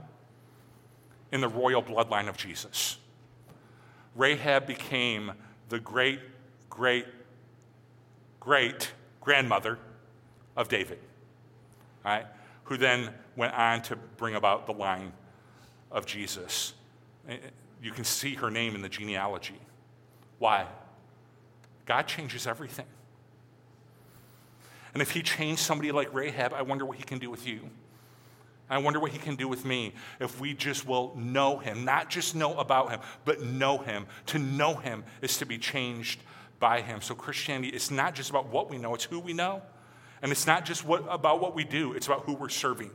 In 1.32 1.42
the 1.42 1.50
royal 1.50 1.84
bloodline 1.84 2.30
of 2.30 2.38
Jesus. 2.38 2.98
Rahab 4.20 4.68
became 4.68 5.32
the 5.70 5.80
great, 5.80 6.20
great, 6.70 7.06
great 8.40 8.92
grandmother 9.22 9.80
of 10.56 10.68
David, 10.68 11.00
right? 12.06 12.26
who 12.70 12.78
then 12.78 13.10
went 13.36 13.52
on 13.56 13.82
to 13.82 13.96
bring 13.96 14.36
about 14.36 14.68
the 14.68 14.72
line 14.72 15.12
of 15.92 16.06
Jesus. 16.06 16.74
Eh, 17.28 17.38
you 17.82 17.92
can 17.92 18.04
see 18.04 18.36
her 18.36 18.52
name 18.52 18.76
in 18.76 18.84
the 18.84 18.90
genealogy. 18.90 19.60
Why? 20.38 20.68
God 21.88 22.04
changes 22.04 22.46
everything. 22.46 22.86
And 24.94 25.02
if 25.02 25.10
he 25.10 25.24
changed 25.24 25.62
somebody 25.62 25.92
like 25.92 26.14
Rahab, 26.14 26.54
I 26.54 26.62
wonder 26.62 26.86
what 26.86 26.98
he 26.98 27.04
can 27.04 27.18
do 27.18 27.32
with 27.32 27.48
you. 27.48 27.62
I 28.70 28.78
wonder 28.78 29.00
what 29.00 29.12
he 29.12 29.18
can 29.18 29.36
do 29.36 29.48
with 29.48 29.66
me 29.66 29.94
if 30.20 30.40
we 30.40 30.54
just 30.54 30.88
will 30.88 31.16
know 31.16 31.58
him, 31.58 31.86
not 31.86 32.10
just 32.10 32.36
know 32.36 32.58
about 32.58 32.92
him, 32.92 33.00
but 33.26 33.42
know 33.42 33.80
him. 33.80 34.06
To 34.28 34.40
know 34.40 34.76
him 34.76 35.04
is 35.22 35.38
to 35.38 35.46
be 35.46 35.58
changed 35.58 36.22
by 36.60 36.82
him. 36.82 37.02
So 37.02 37.16
Christianity 37.16 37.76
is 37.76 37.90
not 37.90 38.14
just 38.14 38.30
about 38.30 38.50
what 38.50 38.70
we 38.70 38.78
know, 38.78 38.94
it's 38.94 39.06
who 39.06 39.20
we 39.20 39.34
know. 39.34 39.64
And 40.22 40.32
it's 40.32 40.46
not 40.46 40.66
just 40.66 40.86
what, 40.86 41.06
about 41.10 41.40
what 41.40 41.56
we 41.56 41.64
do, 41.64 41.94
it's 41.94 42.06
about 42.06 42.26
who 42.26 42.34
we're 42.34 42.50
serving. 42.50 42.92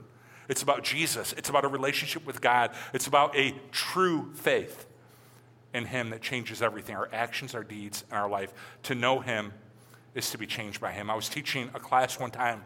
It's 0.49 0.63
about 0.63 0.85
Jesus. 0.85 1.33
It's 1.33 1.49
about 1.49 1.65
a 1.65 1.69
relationship 1.69 2.27
with 2.27 2.41
God. 2.43 2.73
It's 2.93 3.07
about 3.07 3.35
a 3.35 3.55
true 3.73 4.31
faith 4.35 4.87
in 5.73 5.87
him 5.87 6.11
that 6.11 6.21
changes 6.21 6.61
everything 6.61 6.95
our 6.95 7.09
actions, 7.13 7.55
our 7.55 7.65
deeds, 7.65 8.05
and 8.11 8.19
our 8.19 8.29
life. 8.29 8.53
To 8.85 8.95
know 8.95 9.21
him 9.21 9.55
is 10.15 10.31
to 10.31 10.39
be 10.39 10.47
changed 10.47 10.81
by 10.81 10.93
him. 10.93 11.11
I 11.11 11.15
was 11.15 11.29
teaching 11.29 11.71
a 11.75 11.81
class 11.81 12.21
one 12.21 12.31
time 12.31 12.63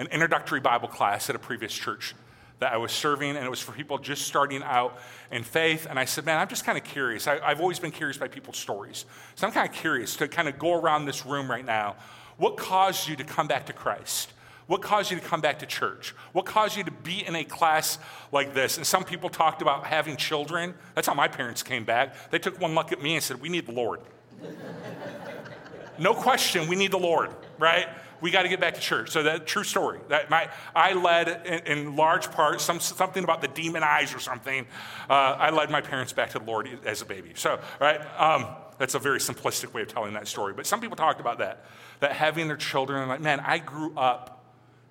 an 0.00 0.06
introductory 0.08 0.60
Bible 0.60 0.88
class 0.88 1.28
at 1.28 1.36
a 1.36 1.38
previous 1.38 1.72
church 1.72 2.14
that 2.58 2.72
I 2.72 2.78
was 2.78 2.90
serving, 2.90 3.36
and 3.36 3.44
it 3.44 3.50
was 3.50 3.60
for 3.60 3.72
people 3.72 3.98
just 3.98 4.26
starting 4.26 4.62
out 4.62 4.98
in 5.30 5.42
faith. 5.42 5.86
And 5.88 5.98
I 5.98 6.06
said, 6.06 6.24
Man, 6.24 6.38
I'm 6.38 6.48
just 6.48 6.64
kind 6.64 6.78
of 6.78 6.84
curious. 6.84 7.26
I, 7.26 7.48
have 7.48 7.60
always 7.60 7.78
been 7.78 7.90
curious 7.90 8.16
by 8.16 8.28
people's 8.28 8.56
stories. 8.56 9.04
So 9.34 9.46
I'm 9.46 9.52
kind 9.52 9.68
of 9.68 9.74
curious 9.74 10.16
to 10.16 10.28
kind 10.28 10.48
of 10.48 10.58
go 10.58 10.74
around 10.74 11.04
this 11.04 11.26
room 11.26 11.50
right 11.50 11.64
now. 11.64 11.96
What 12.38 12.56
caused 12.56 13.08
you 13.08 13.16
to 13.16 13.24
come 13.24 13.46
back 13.46 13.66
to 13.66 13.72
Christ? 13.72 14.32
What 14.66 14.82
caused 14.82 15.10
you 15.10 15.18
to 15.18 15.26
come 15.26 15.40
back 15.40 15.58
to 15.58 15.66
church? 15.66 16.14
What 16.32 16.46
caused 16.46 16.76
you 16.76 16.84
to 16.84 16.90
be 16.90 17.26
in 17.26 17.34
a 17.34 17.44
class 17.44 17.98
like 18.30 18.54
this? 18.54 18.76
And 18.76 18.86
some 18.86 19.04
people 19.04 19.28
talked 19.28 19.62
about 19.62 19.84
having 19.84 20.16
children. 20.16 20.74
That's 20.94 21.08
how 21.08 21.14
my 21.14 21.28
parents 21.28 21.62
came 21.62 21.84
back. 21.84 22.30
They 22.30 22.38
took 22.38 22.60
one 22.60 22.74
look 22.74 22.92
at 22.92 23.02
me 23.02 23.16
and 23.16 23.22
said, 23.22 23.40
We 23.40 23.48
need 23.50 23.66
the 23.66 23.72
Lord. 23.72 24.00
no 25.98 26.14
question, 26.14 26.68
we 26.68 26.76
need 26.76 26.92
the 26.92 26.98
Lord, 26.98 27.30
right? 27.58 27.88
We 28.20 28.30
got 28.30 28.42
to 28.42 28.48
get 28.48 28.60
back 28.60 28.74
to 28.74 28.80
church. 28.80 29.10
So 29.10 29.22
that 29.22 29.46
true 29.46 29.64
story. 29.64 30.00
That 30.08 30.30
my 30.30 30.48
I 30.74 30.92
led 30.92 31.46
in, 31.46 31.78
in 31.78 31.96
large 31.96 32.30
part 32.30 32.60
some 32.60 32.80
something 32.80 33.24
about 33.24 33.40
the 33.40 33.48
demon 33.48 33.82
eyes 33.82 34.14
or 34.14 34.20
something. 34.20 34.66
Uh, 35.08 35.12
I 35.12 35.50
led 35.50 35.70
my 35.70 35.80
parents 35.80 36.12
back 36.12 36.30
to 36.30 36.38
the 36.38 36.44
Lord 36.44 36.68
as 36.84 37.02
a 37.02 37.06
baby. 37.06 37.32
So 37.34 37.60
right. 37.80 38.00
Um, 38.18 38.46
That's 38.80 38.94
a 38.94 38.98
very 38.98 39.18
simplistic 39.18 39.74
way 39.74 39.82
of 39.82 39.88
telling 39.88 40.14
that 40.14 40.26
story. 40.26 40.54
But 40.54 40.66
some 40.66 40.80
people 40.80 40.96
talked 40.96 41.20
about 41.20 41.38
that, 41.40 41.66
that 41.98 42.12
having 42.12 42.48
their 42.48 42.56
children, 42.56 43.08
like, 43.08 43.20
man, 43.20 43.38
I 43.40 43.58
grew 43.58 43.92
up 43.94 44.42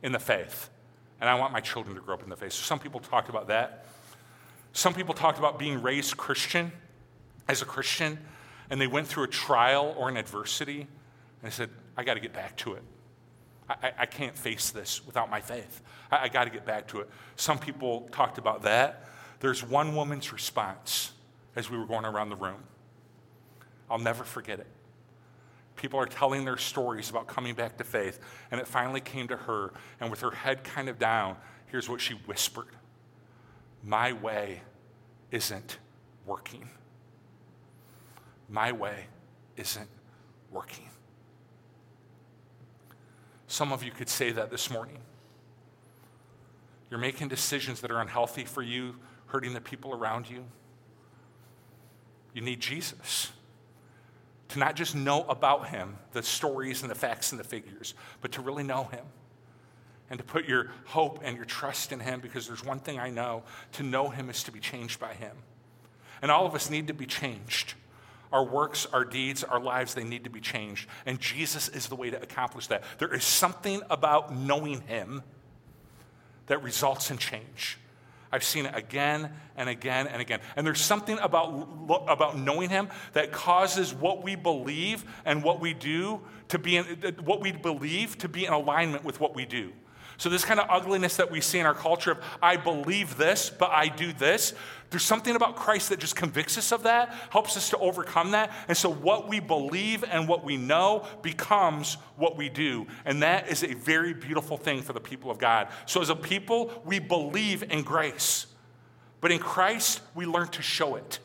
in 0.04 0.12
the 0.12 0.20
faith, 0.20 0.70
and 1.20 1.28
I 1.28 1.34
want 1.40 1.54
my 1.54 1.60
children 1.60 1.96
to 1.96 2.02
grow 2.02 2.14
up 2.14 2.22
in 2.22 2.30
the 2.30 2.36
faith. 2.36 2.54
So 2.54 2.62
some 2.62 2.78
people 2.78 3.00
talked 3.00 3.30
about 3.30 3.48
that. 3.48 3.86
Some 4.74 4.94
people 4.94 5.16
talked 5.16 5.40
about 5.40 5.58
being 5.58 5.82
raised 5.82 6.18
Christian, 6.18 6.72
as 7.48 7.64
a 7.64 7.66
Christian, 7.66 8.20
and 8.70 8.80
they 8.80 8.86
went 8.86 9.08
through 9.08 9.24
a 9.24 9.28
trial 9.28 9.96
or 9.98 10.08
an 10.08 10.18
adversity, 10.18 10.82
and 10.82 11.42
they 11.42 11.50
said, 11.50 11.72
I 11.98 12.04
got 12.04 12.14
to 12.14 12.20
get 12.20 12.32
back 12.32 12.58
to 12.58 12.74
it. 12.74 12.84
I, 13.70 13.92
I, 14.00 14.06
can't 14.06 14.36
face 14.36 14.72
this 14.72 15.06
without 15.06 15.30
my 15.30 15.42
faith. 15.42 15.82
I, 16.12 16.24
I 16.24 16.28
got 16.28 16.46
to 16.46 16.50
get 16.50 16.66
back 16.66 16.88
to 16.90 17.02
it. 17.02 17.10
Some 17.36 17.60
people 17.60 18.10
talked 18.12 18.38
about 18.38 18.64
that. 18.64 19.06
There's 19.40 19.64
one 19.64 19.96
woman's 19.96 20.34
response 20.34 21.12
as 21.56 21.70
we 21.70 21.78
were 21.78 21.86
going 21.86 22.06
around 22.06 22.30
the 22.30 22.36
room. 22.36 22.64
I'll 23.90 24.00
never 24.00 24.24
forget 24.24 24.60
it. 24.60 24.68
People 25.76 26.00
are 26.00 26.06
telling 26.06 26.44
their 26.46 26.58
stories 26.58 27.10
about 27.10 27.28
coming 27.28 27.56
back 27.56 27.78
to 27.78 27.84
faith, 27.84 28.20
and 28.52 28.60
it 28.60 28.68
finally 28.68 29.00
came 29.02 29.28
to 29.30 29.38
her, 29.38 29.72
and 30.00 30.12
with 30.12 30.22
her 30.22 30.32
head 30.32 30.64
kind 30.64 30.90
of 30.90 31.00
down, 31.00 31.38
here's 31.68 31.88
what 31.88 32.02
she 32.02 32.16
whispered 32.26 32.76
My 33.84 34.12
way 34.14 34.62
isn't 35.32 35.78
working. 36.26 36.70
My 38.50 38.72
way 38.72 39.06
isn't 39.56 39.90
working. 40.52 40.90
Some 43.50 43.74
of 43.74 43.84
you 43.84 43.90
could 43.90 44.10
say 44.10 44.32
that 44.32 44.52
this 44.52 44.70
morning. 44.70 45.00
You're 46.92 47.00
making 47.00 47.30
decisions 47.30 47.82
that 47.82 47.90
are 47.90 48.00
unhealthy 48.00 48.46
for 48.46 48.62
you, 48.62 48.96
hurting 49.26 49.54
the 49.54 49.60
people 49.60 49.92
around 49.92 50.30
you. 50.30 50.46
You 52.36 52.42
need 52.42 52.60
Jesus. 52.60 53.32
To 54.50 54.60
not 54.60 54.76
just 54.76 54.96
know 54.96 55.24
about 55.24 55.70
him, 55.70 55.98
the 56.12 56.22
stories 56.22 56.84
and 56.84 56.92
the 56.92 56.96
facts 56.96 57.32
and 57.32 57.40
the 57.40 57.44
figures, 57.44 57.96
but 58.22 58.32
to 58.34 58.42
really 58.42 58.64
know 58.64 58.84
him. 58.84 59.06
And 60.12 60.20
to 60.20 60.24
put 60.24 60.46
your 60.46 60.72
hope 60.86 61.20
and 61.24 61.36
your 61.36 61.46
trust 61.46 61.92
in 61.92 62.00
him, 62.00 62.20
because 62.20 62.48
there's 62.48 62.64
one 62.64 62.80
thing 62.80 63.00
I 63.00 63.10
know 63.10 63.42
to 63.74 63.84
know 63.84 64.10
him 64.10 64.30
is 64.30 64.44
to 64.44 64.52
be 64.52 64.60
changed 64.60 65.00
by 65.00 65.16
him. 65.16 65.36
And 66.22 66.30
all 66.30 66.46
of 66.46 66.54
us 66.54 66.70
need 66.70 66.88
to 66.88 66.94
be 66.94 67.08
changed. 67.08 67.74
Our 68.32 68.44
works, 68.44 68.86
our 68.94 69.04
deeds, 69.04 69.44
our 69.44 69.60
lives, 69.60 69.94
they 69.94 70.04
need 70.04 70.24
to 70.26 70.30
be 70.30 70.40
changed. 70.40 70.88
And 71.06 71.20
Jesus 71.20 71.68
is 71.70 71.88
the 71.88 71.96
way 71.96 72.10
to 72.12 72.22
accomplish 72.22 72.68
that. 72.68 72.84
There 73.00 73.14
is 73.14 73.24
something 73.24 73.82
about 73.90 74.36
knowing 74.36 74.82
him 74.82 75.24
that 76.48 76.62
results 76.62 77.10
in 77.10 77.18
change. 77.18 77.78
I've 78.32 78.44
seen 78.44 78.66
it 78.66 78.76
again 78.76 79.32
and 79.56 79.70
again 79.70 80.08
and 80.08 80.22
again. 80.22 80.40
And 80.56 80.66
there's 80.66 80.82
something 80.82 81.18
about, 81.20 81.68
about 82.08 82.38
knowing 82.38 82.70
Him 82.70 82.90
that 83.14 83.32
causes 83.32 83.94
what 83.94 84.24
we 84.24 84.36
believe 84.36 85.04
and 85.26 85.44
what 85.44 85.60
we 85.60 85.74
do 85.74 86.22
to 86.50 86.60
be 86.60 86.78
in, 86.78 86.86
what 87.24 87.42
we 87.42 87.52
believe 87.52 88.18
to 88.20 88.30
be 88.30 88.46
in 88.46 88.54
alignment 88.54 89.04
with 89.04 89.20
what 89.20 89.36
we 89.36 89.46
do. 89.46 89.72
So, 90.20 90.28
this 90.28 90.44
kind 90.44 90.60
of 90.60 90.68
ugliness 90.70 91.16
that 91.16 91.32
we 91.32 91.40
see 91.40 91.60
in 91.60 91.66
our 91.66 91.74
culture 91.74 92.12
of, 92.12 92.20
I 92.44 92.58
believe 92.58 93.16
this, 93.16 93.50
but 93.50 93.72
I 93.72 93.88
do 93.88 94.12
this, 94.12 94.54
there's 94.90 95.06
something 95.06 95.34
about 95.34 95.56
Christ 95.56 95.90
that 95.90 96.00
just 96.00 96.18
convicts 96.18 96.58
us 96.58 96.74
of 96.74 96.84
that, 96.84 97.16
helps 97.30 97.56
us 97.56 97.70
to 97.70 97.78
overcome 97.78 98.32
that. 98.32 98.52
And 98.68 98.76
so, 98.76 98.92
what 98.92 99.30
we 99.30 99.40
believe 99.40 100.04
and 100.04 100.28
what 100.28 100.44
we 100.44 100.58
know 100.58 101.08
becomes 101.22 101.94
what 102.18 102.36
we 102.36 102.50
do. 102.50 102.86
And 103.06 103.24
that 103.24 103.48
is 103.48 103.64
a 103.64 103.74
very 103.74 104.14
beautiful 104.14 104.58
thing 104.58 104.82
for 104.82 104.92
the 104.92 105.00
people 105.00 105.32
of 105.32 105.38
God. 105.38 105.70
So, 105.86 106.02
as 106.02 106.10
a 106.10 106.18
people, 106.18 106.84
we 106.84 107.00
believe 107.00 107.64
in 107.64 107.84
grace, 107.84 108.46
but 109.22 109.32
in 109.32 109.40
Christ, 109.40 110.02
we 110.16 110.26
learn 110.26 110.50
to 110.50 110.62
show 110.62 110.96
it. 110.96 111.20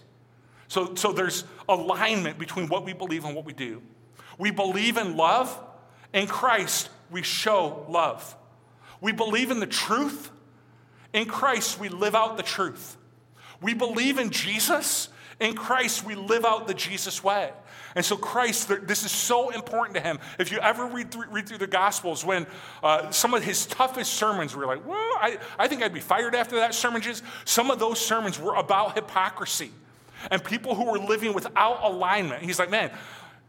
So, 0.68 0.94
so 0.94 1.12
there's 1.12 1.42
alignment 1.68 2.38
between 2.38 2.68
what 2.68 2.85
we 2.85 2.92
believe 2.92 3.24
and 3.24 3.35
what 3.35 3.44
we 3.44 3.54
do. 3.54 3.83
We 4.38 4.52
believe 4.52 4.98
in 4.98 5.16
love. 5.16 5.61
In 6.12 6.28
Christ, 6.28 6.90
we 7.11 7.22
show 7.22 7.87
love. 7.88 8.37
We 9.00 9.12
believe 9.12 9.50
in 9.50 9.61
the 9.61 9.66
truth. 9.66 10.30
In 11.12 11.26
Christ, 11.26 11.78
we 11.78 11.88
live 11.88 12.14
out 12.14 12.37
the 12.37 12.42
truth. 12.42 12.96
We 13.61 13.74
believe 13.74 14.18
in 14.18 14.30
Jesus. 14.30 15.09
In 15.40 15.54
Christ, 15.54 16.04
we 16.04 16.14
live 16.14 16.44
out 16.44 16.66
the 16.66 16.74
Jesus 16.74 17.22
way. 17.22 17.50
And 17.96 18.04
so, 18.04 18.16
Christ, 18.16 18.68
this 18.87 19.04
is 19.04 19.12
so 19.12 19.50
important 19.50 19.96
to 19.96 20.00
him. 20.00 20.18
If 20.38 20.50
you 20.50 20.59
ever 20.59 20.87
read 20.87 21.12
through, 21.12 21.26
read 21.30 21.48
through 21.48 21.59
the 21.59 21.66
Gospels, 21.66 22.24
when 22.24 22.46
uh, 22.83 23.11
some 23.11 23.35
of 23.35 23.44
his 23.44 23.66
toughest 23.66 24.14
sermons 24.14 24.57
were 24.57 24.66
like, 24.66 24.85
well, 24.87 24.96
I, 24.98 25.38
I 25.59 25.68
think 25.68 25.83
I'd 25.83 25.94
be 25.94 26.00
fired 26.00 26.35
after 26.35 26.57
that 26.57 26.74
sermon, 26.74 27.02
just 27.02 27.22
some 27.44 27.70
of 27.70 27.78
those 27.78 28.00
sermons 28.00 28.38
were 28.38 28.54
about 28.54 28.96
hypocrisy 28.96 29.70
and 30.30 30.42
people 30.42 30.74
who 30.74 30.90
were 30.90 30.98
living 30.98 31.35
without 31.35 31.80
alignment. 31.83 32.42
He's 32.42 32.59
like, 32.59 32.70
man, 32.70 32.90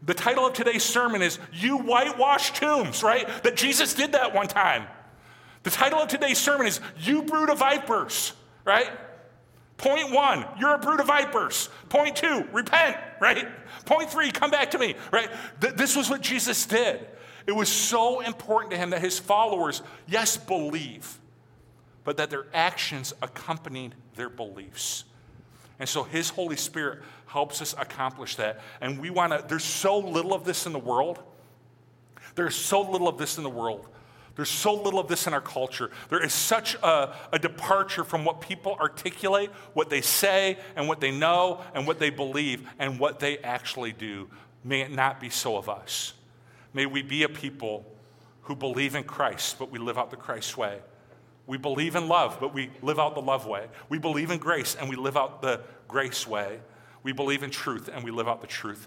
the 0.02 0.14
title 0.14 0.46
of 0.46 0.52
today's 0.52 0.84
sermon 0.84 1.22
is 1.22 1.38
You 1.52 1.78
Whitewash 1.78 2.52
Tombs, 2.52 3.02
right? 3.02 3.26
That 3.42 3.56
Jesus 3.56 3.94
did 3.94 4.12
that 4.12 4.34
one 4.34 4.46
time. 4.46 4.86
The 5.66 5.72
title 5.72 5.98
of 5.98 6.06
today's 6.06 6.38
sermon 6.38 6.68
is 6.68 6.78
You 7.00 7.22
Brood 7.22 7.50
of 7.50 7.58
Vipers, 7.58 8.34
right? 8.64 8.88
Point 9.78 10.12
one, 10.12 10.46
you're 10.60 10.74
a 10.74 10.78
brood 10.78 11.00
of 11.00 11.08
vipers. 11.08 11.68
Point 11.88 12.14
two, 12.14 12.46
repent, 12.52 12.96
right? 13.20 13.48
Point 13.84 14.08
three, 14.08 14.30
come 14.30 14.52
back 14.52 14.70
to 14.70 14.78
me, 14.78 14.94
right? 15.10 15.28
Th- 15.60 15.74
this 15.74 15.96
was 15.96 16.08
what 16.08 16.20
Jesus 16.20 16.66
did. 16.66 17.04
It 17.48 17.52
was 17.52 17.68
so 17.68 18.20
important 18.20 18.70
to 18.70 18.76
him 18.76 18.90
that 18.90 19.00
his 19.00 19.18
followers, 19.18 19.82
yes, 20.06 20.36
believe, 20.36 21.18
but 22.04 22.18
that 22.18 22.30
their 22.30 22.46
actions 22.54 23.12
accompanied 23.20 23.96
their 24.14 24.30
beliefs. 24.30 25.02
And 25.80 25.88
so 25.88 26.04
his 26.04 26.30
Holy 26.30 26.54
Spirit 26.54 27.02
helps 27.26 27.60
us 27.60 27.74
accomplish 27.76 28.36
that. 28.36 28.60
And 28.80 29.00
we 29.00 29.10
want 29.10 29.32
to, 29.32 29.44
there's 29.48 29.64
so 29.64 29.98
little 29.98 30.32
of 30.32 30.44
this 30.44 30.64
in 30.64 30.72
the 30.72 30.78
world. 30.78 31.18
There's 32.36 32.54
so 32.54 32.88
little 32.88 33.08
of 33.08 33.18
this 33.18 33.36
in 33.36 33.42
the 33.42 33.50
world 33.50 33.88
there's 34.36 34.50
so 34.50 34.74
little 34.74 35.00
of 35.00 35.08
this 35.08 35.26
in 35.26 35.32
our 35.32 35.40
culture. 35.40 35.90
There 36.10 36.22
is 36.22 36.32
such 36.32 36.74
a, 36.76 37.14
a, 37.32 37.38
departure 37.38 38.04
from 38.04 38.24
what 38.24 38.42
people 38.42 38.76
articulate, 38.78 39.50
what 39.72 39.88
they 39.88 40.02
say, 40.02 40.58
and 40.76 40.86
what 40.86 41.00
they 41.00 41.10
know, 41.10 41.62
and 41.74 41.86
what 41.86 41.98
they 41.98 42.10
believe, 42.10 42.68
and 42.78 43.00
what 43.00 43.18
they 43.18 43.38
actually 43.38 43.92
do. 43.92 44.28
May 44.62 44.82
it 44.82 44.92
not 44.92 45.20
be 45.20 45.30
so 45.30 45.56
of 45.56 45.70
us. 45.70 46.12
May 46.74 46.84
we 46.84 47.00
be 47.00 47.22
a 47.22 47.30
people 47.30 47.86
who 48.42 48.54
believe 48.54 48.94
in 48.94 49.04
Christ, 49.04 49.58
but 49.58 49.70
we 49.70 49.78
live 49.78 49.96
out 49.96 50.10
the 50.10 50.16
Christ 50.16 50.58
way. 50.58 50.80
We 51.46 51.56
believe 51.56 51.96
in 51.96 52.06
love, 52.06 52.36
but 52.38 52.52
we 52.52 52.70
live 52.82 52.98
out 52.98 53.14
the 53.14 53.22
love 53.22 53.46
way. 53.46 53.68
We 53.88 53.98
believe 53.98 54.30
in 54.30 54.38
grace, 54.38 54.76
and 54.78 54.90
we 54.90 54.96
live 54.96 55.16
out 55.16 55.40
the 55.40 55.62
grace 55.88 56.26
way. 56.26 56.60
We 57.02 57.12
believe 57.12 57.42
in 57.42 57.50
truth, 57.50 57.88
and 57.90 58.04
we 58.04 58.10
live 58.10 58.28
out 58.28 58.42
the 58.42 58.46
truth 58.46 58.86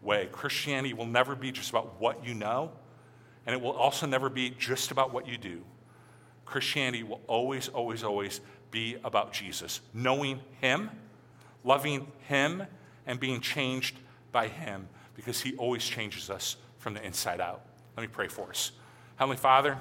way. 0.00 0.28
Christianity 0.32 0.94
will 0.94 1.06
never 1.06 1.34
be 1.34 1.52
just 1.52 1.68
about 1.68 2.00
what 2.00 2.24
you 2.24 2.32
know 2.32 2.72
and 3.46 3.54
it 3.54 3.62
will 3.62 3.72
also 3.72 4.06
never 4.06 4.28
be 4.28 4.50
just 4.50 4.90
about 4.90 5.12
what 5.12 5.28
you 5.28 5.38
do. 5.38 5.62
Christianity 6.44 7.02
will 7.02 7.20
always, 7.26 7.68
always, 7.68 8.02
always 8.02 8.40
be 8.70 8.96
about 9.04 9.32
Jesus, 9.32 9.80
knowing 9.94 10.40
Him, 10.60 10.90
loving 11.64 12.06
Him, 12.28 12.64
and 13.06 13.20
being 13.20 13.40
changed 13.40 13.96
by 14.32 14.48
Him 14.48 14.88
because 15.14 15.40
He 15.40 15.56
always 15.56 15.84
changes 15.84 16.28
us 16.28 16.56
from 16.78 16.94
the 16.94 17.04
inside 17.04 17.40
out. 17.40 17.62
Let 17.96 18.02
me 18.02 18.08
pray 18.08 18.28
for 18.28 18.50
us. 18.50 18.72
Heavenly 19.16 19.38
Father, 19.38 19.78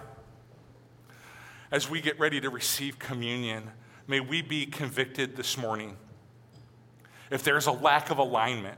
as 1.72 1.90
we 1.90 2.02
get 2.02 2.20
ready 2.20 2.40
to 2.40 2.50
receive 2.50 3.00
communion, 3.00 3.72
may 4.08 4.20
we 4.20 4.42
be 4.42 4.66
convicted 4.66 5.36
this 5.36 5.58
morning. 5.58 5.98
If 7.32 7.44
there's 7.44 7.68
a 7.68 7.72
lack 7.72 8.12
of 8.12 8.20
alignment, 8.20 8.78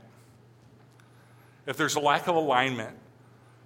if 1.66 1.76
there's 1.76 1.96
a 1.96 2.00
lack 2.00 2.26
of 2.28 2.34
alignment 2.34 2.96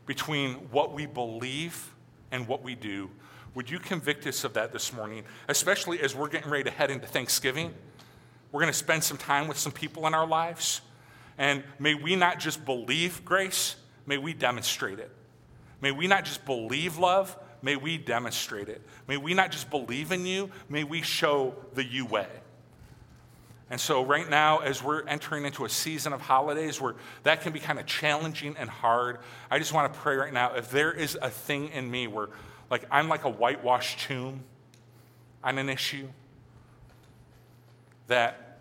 between 0.07 0.55
what 0.71 0.93
we 0.93 1.07
believe 1.07 1.95
and 2.31 2.47
what 2.49 2.63
we 2.63 2.75
do. 2.75 3.11
Would 3.55 3.71
you 3.71 3.79
convict 3.79 4.27
us 4.27 4.45
of 4.45 4.55
that 4.55 4.73
this 4.73 4.93
morning, 4.93 5.25
especially 5.49 6.01
as 6.01 6.15
we're 6.15 6.29
getting 6.29 6.51
ready 6.51 6.65
to 6.65 6.71
head 6.71 6.91
into 6.91 7.07
Thanksgiving? 7.07 7.75
We're 8.51 8.61
going 8.61 8.73
to 8.73 8.79
spend 8.79 9.05
some 9.05 9.19
time 9.19 9.47
with 9.49 9.59
some 9.59 9.73
people 9.73 10.07
in 10.07 10.15
our 10.15 10.27
lives. 10.27 10.81
And 11.39 11.63
may 11.79 11.95
we 11.95 12.17
not 12.17 12.39
just 12.39 12.65
believe 12.65 13.25
grace, 13.25 13.77
may 14.07 14.19
we 14.19 14.33
demonstrate 14.33 14.99
it. 14.99 15.11
May 15.81 15.91
we 15.91 16.07
not 16.07 16.25
just 16.25 16.45
believe 16.45 16.99
love, 16.99 17.37
may 17.61 17.77
we 17.77 17.99
demonstrate 17.99 18.69
it. 18.69 18.83
May 19.07 19.17
we 19.17 19.35
not 19.35 19.51
just 19.51 19.71
believe 19.71 20.13
in 20.13 20.25
you, 20.25 20.51
may 20.69 20.85
we 20.85 21.03
show 21.03 21.55
the 21.75 21.85
you 21.85 22.07
way. 22.07 22.29
And 23.73 23.81
so, 23.81 24.05
right 24.05 24.29
now, 24.29 24.59
as 24.59 24.83
we're 24.83 25.03
entering 25.07 25.47
into 25.47 25.65
a 25.65 25.69
season 25.71 26.13
of 26.13 26.21
holidays 26.21 26.79
where 26.79 26.95
that 27.23 27.41
can 27.41 27.55
be 27.55 27.59
kind 27.59 27.79
of 27.79 27.87
challenging 27.87 28.55
and 28.59 28.69
hard, 28.69 29.21
I 29.51 29.59
just 29.59 29.73
want 29.73 29.91
to 29.91 29.99
pray 29.99 30.15
right 30.15 30.33
now 30.33 30.53
if 30.57 30.71
there 30.71 30.93
is 30.93 31.17
a 31.23 31.31
thing 31.31 31.71
in 31.71 31.91
me 31.91 32.07
where, 32.07 32.29
like, 32.69 32.85
I'm 32.91 33.09
like 33.09 33.25
a 33.25 33.31
whitewashed 33.31 34.01
tomb 34.01 34.45
on 35.43 35.57
an 35.57 35.71
issue, 35.71 36.07
that 38.09 38.61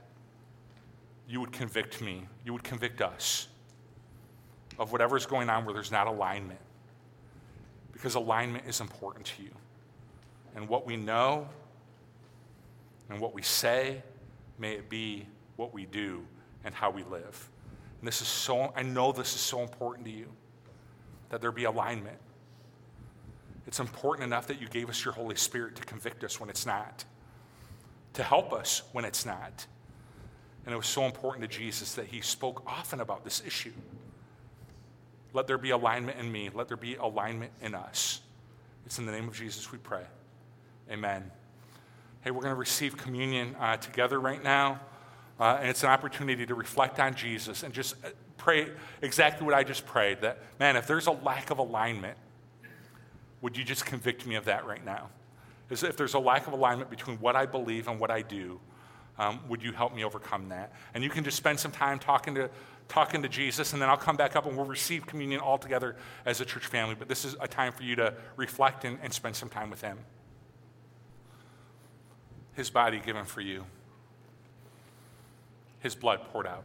you 1.28 1.41
would 1.41 1.52
convict 1.52 2.02
me, 2.02 2.26
you 2.45 2.54
would 2.54 2.63
convict 2.63 3.02
us 3.02 3.50
of 4.80 4.93
whatever's 4.93 5.26
going 5.26 5.50
on 5.50 5.65
where 5.65 5.74
there's 5.74 5.91
not 5.91 6.08
alignment. 6.08 6.62
Because 7.91 8.15
alignment 8.15 8.65
is 8.65 8.80
important 8.80 9.26
to 9.26 9.43
you. 9.43 9.52
And 10.56 10.69
what 10.69 10.86
we 10.86 10.95
know 10.95 11.50
and 13.10 13.19
what 13.19 13.34
we 13.34 13.41
say 13.41 14.04
May 14.62 14.74
it 14.74 14.89
be 14.89 15.26
what 15.56 15.74
we 15.74 15.88
do 15.88 16.24
and 16.63 16.76
how 16.76 16.91
we 16.91 17.04
live. 17.04 17.50
And 18.00 18.08
this 18.08 18.21
is 18.21 18.28
so, 18.28 18.71
I 18.76 18.84
know 18.84 19.12
this 19.12 19.34
is 19.34 19.41
so 19.41 19.62
important 19.62 20.06
to 20.06 20.12
you 20.12 20.28
that 21.30 21.41
there 21.41 21.52
be 21.52 21.63
alignment. 21.63 22.19
It's 23.65 23.80
important 23.80 24.28
enough 24.28 24.45
that 24.47 24.62
you 24.62 24.67
gave 24.67 24.88
us 24.88 25.04
your 25.04 25.15
Holy 25.15 25.36
Spirit 25.36 25.76
to 25.78 25.84
convict 25.84 26.24
us 26.24 26.39
when 26.39 26.50
it's 26.50 26.67
not, 26.67 27.04
to 28.13 28.24
help 28.24 28.54
us 28.54 28.84
when 28.91 29.04
it's 29.04 29.26
not. 29.26 29.65
And 30.65 30.74
it 30.74 30.78
was 30.78 30.86
so 30.86 31.06
important 31.06 31.50
to 31.50 31.58
Jesus 31.58 31.95
that 31.95 32.06
he 32.06 32.21
spoke 32.21 32.62
often 32.67 33.00
about 33.00 33.24
this 33.24 33.41
issue. 33.45 33.74
Let 35.34 35.47
there 35.47 35.58
be 35.58 35.71
alignment 35.71 36.19
in 36.19 36.32
me, 36.32 36.52
let 36.54 36.67
there 36.67 36.78
be 36.78 36.95
alignment 36.95 37.52
in 37.62 37.74
us. 37.74 38.21
It's 38.86 39.00
in 39.00 39.08
the 39.08 39.12
name 39.12 39.28
of 39.28 39.36
Jesus 39.36 39.71
we 39.71 39.80
pray. 39.80 40.04
Amen. 40.91 41.32
Hey, 42.23 42.29
we're 42.29 42.41
going 42.41 42.53
to 42.53 42.60
receive 42.60 42.97
communion 42.97 43.55
uh, 43.60 43.77
together 43.77 44.19
right 44.19 44.43
now. 44.43 44.79
Uh, 45.39 45.57
and 45.60 45.69
it's 45.69 45.81
an 45.81 45.89
opportunity 45.89 46.45
to 46.45 46.53
reflect 46.53 46.99
on 46.99 47.15
Jesus 47.15 47.63
and 47.63 47.73
just 47.73 47.95
uh, 48.05 48.10
pray 48.38 48.69
exactly 49.01 49.43
what 49.43 49.55
I 49.55 49.63
just 49.63 49.88
prayed 49.88 50.21
that, 50.21 50.38
man, 50.60 50.75
if 50.75 50.86
there's 50.86 51.07
a 51.07 51.12
lack 51.12 51.49
of 51.49 51.57
alignment, 51.57 52.15
would 53.41 53.57
you 53.57 53.63
just 53.63 53.88
convict 53.88 54.27
me 54.27 54.36
of 54.36 54.45
that 54.45 54.67
right 54.67 54.86
now? 54.86 55.10
As 55.71 55.81
if 55.81 55.97
there's 55.97 56.13
a 56.13 56.19
lack 56.19 56.45
of 56.45 56.53
alignment 56.53 56.91
between 56.91 57.17
what 57.17 57.36
I 57.36 57.47
believe 57.47 57.88
and 57.88 57.99
what 57.99 58.12
I 58.12 58.21
do, 58.21 58.60
um, 59.17 59.39
would 59.49 59.63
you 59.63 59.71
help 59.71 59.95
me 59.95 60.03
overcome 60.03 60.49
that? 60.49 60.73
And 60.93 61.03
you 61.03 61.10
can 61.10 61.23
just 61.23 61.38
spend 61.38 61.60
some 61.60 61.71
time 61.71 61.97
talking 61.97 62.36
to, 62.36 62.51
talking 62.88 63.23
to 63.23 63.29
Jesus, 63.29 63.73
and 63.73 63.81
then 63.81 63.89
I'll 63.89 63.97
come 63.97 64.15
back 64.15 64.36
up 64.36 64.45
and 64.45 64.55
we'll 64.55 64.67
receive 64.67 65.07
communion 65.07 65.39
all 65.39 65.57
together 65.57 65.95
as 66.27 66.39
a 66.39 66.45
church 66.45 66.67
family. 66.67 66.93
But 66.93 67.07
this 67.07 67.25
is 67.25 67.36
a 67.39 67.47
time 67.47 67.73
for 67.73 67.81
you 67.81 67.95
to 67.95 68.13
reflect 68.36 68.86
and, 68.86 68.99
and 69.01 69.12
spend 69.12 69.36
some 69.36 69.49
time 69.49 69.71
with 69.71 69.81
Him. 69.81 69.97
His 72.55 72.69
body 72.69 72.99
given 72.99 73.25
for 73.25 73.41
you 73.41 73.65
his 75.81 75.95
blood 75.95 76.21
poured 76.31 76.47
out. 76.47 76.63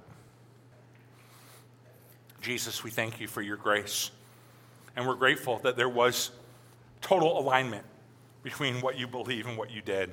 Jesus, 2.40 2.84
we 2.84 2.90
thank 2.90 3.18
you 3.18 3.26
for 3.26 3.42
your 3.42 3.56
grace. 3.56 4.10
And 4.94 5.06
we're 5.06 5.16
grateful 5.16 5.58
that 5.60 5.76
there 5.76 5.88
was 5.88 6.30
total 7.00 7.38
alignment 7.38 7.84
between 8.42 8.80
what 8.80 8.98
you 8.98 9.06
believe 9.06 9.46
and 9.46 9.58
what 9.58 9.70
you 9.70 9.82
did, 9.82 10.12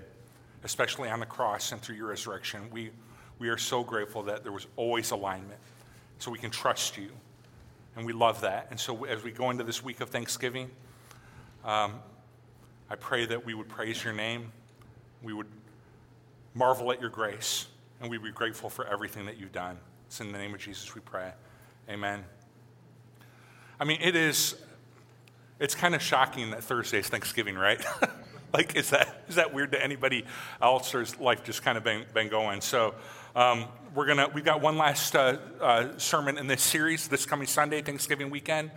especially 0.63 1.09
on 1.09 1.19
the 1.19 1.25
cross 1.25 1.71
and 1.71 1.81
through 1.81 1.95
your 1.95 2.07
resurrection. 2.07 2.69
We, 2.71 2.89
we 3.39 3.49
are 3.49 3.57
so 3.57 3.83
grateful 3.83 4.23
that 4.23 4.43
there 4.43 4.51
was 4.51 4.67
always 4.75 5.11
alignment, 5.11 5.59
so 6.17 6.31
we 6.31 6.39
can 6.39 6.49
trust 6.49 6.97
you. 6.97 7.09
And 7.95 8.05
we 8.05 8.13
love 8.13 8.41
that. 8.41 8.67
And 8.71 8.79
so 8.79 9.03
as 9.03 9.23
we 9.23 9.31
go 9.31 9.51
into 9.51 9.63
this 9.63 9.83
week 9.83 10.01
of 10.01 10.09
Thanksgiving, 10.09 10.71
um, 11.63 11.99
I 12.89 12.95
pray 12.95 13.25
that 13.27 13.45
we 13.45 13.53
would 13.53 13.69
praise 13.69 14.03
your 14.03 14.13
name, 14.13 14.51
we 15.21 15.33
would 15.33 15.47
marvel 16.53 16.91
at 16.91 17.01
your 17.01 17.09
grace 17.09 17.67
and 18.01 18.09
we 18.09 18.17
be 18.17 18.31
grateful 18.31 18.69
for 18.69 18.85
everything 18.85 19.25
that 19.25 19.37
you've 19.37 19.51
done. 19.51 19.77
It's 20.07 20.19
in 20.21 20.31
the 20.31 20.37
name 20.37 20.53
of 20.53 20.59
Jesus 20.59 20.93
we 20.93 21.01
pray. 21.01 21.31
Amen. 21.89 22.23
I 23.79 23.85
mean, 23.85 23.99
it 24.01 24.15
is, 24.15 24.55
it's 25.59 25.75
kind 25.75 25.95
of 25.95 26.01
shocking 26.01 26.51
that 26.51 26.63
Thursday 26.63 26.99
is 26.99 27.07
Thanksgiving, 27.07 27.55
right? 27.55 27.83
like, 28.53 28.75
is 28.75 28.91
that, 28.91 29.23
is 29.27 29.35
that 29.35 29.53
weird 29.53 29.71
to 29.71 29.83
anybody 29.83 30.25
else, 30.61 30.93
or 30.93 31.05
life 31.19 31.43
just 31.43 31.63
kind 31.63 31.77
of 31.77 31.83
been, 31.83 32.05
been 32.13 32.29
going? 32.29 32.61
So, 32.61 32.93
um, 33.35 33.65
we're 33.95 34.05
gonna, 34.05 34.29
we've 34.33 34.45
got 34.45 34.61
one 34.61 34.77
last 34.77 35.15
uh, 35.15 35.37
uh, 35.59 35.97
sermon 35.97 36.37
in 36.37 36.47
this 36.47 36.61
series 36.61 37.07
this 37.07 37.25
coming 37.25 37.47
Sunday, 37.47 37.81
Thanksgiving 37.81 38.29
weekend. 38.29 38.71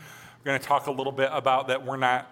We're 0.45 0.51
to 0.59 0.67
talk 0.67 0.87
a 0.87 0.91
little 0.91 1.13
bit 1.13 1.31
about 1.33 1.69
that 1.69 1.85
we're 1.85 1.97
not, 1.97 2.27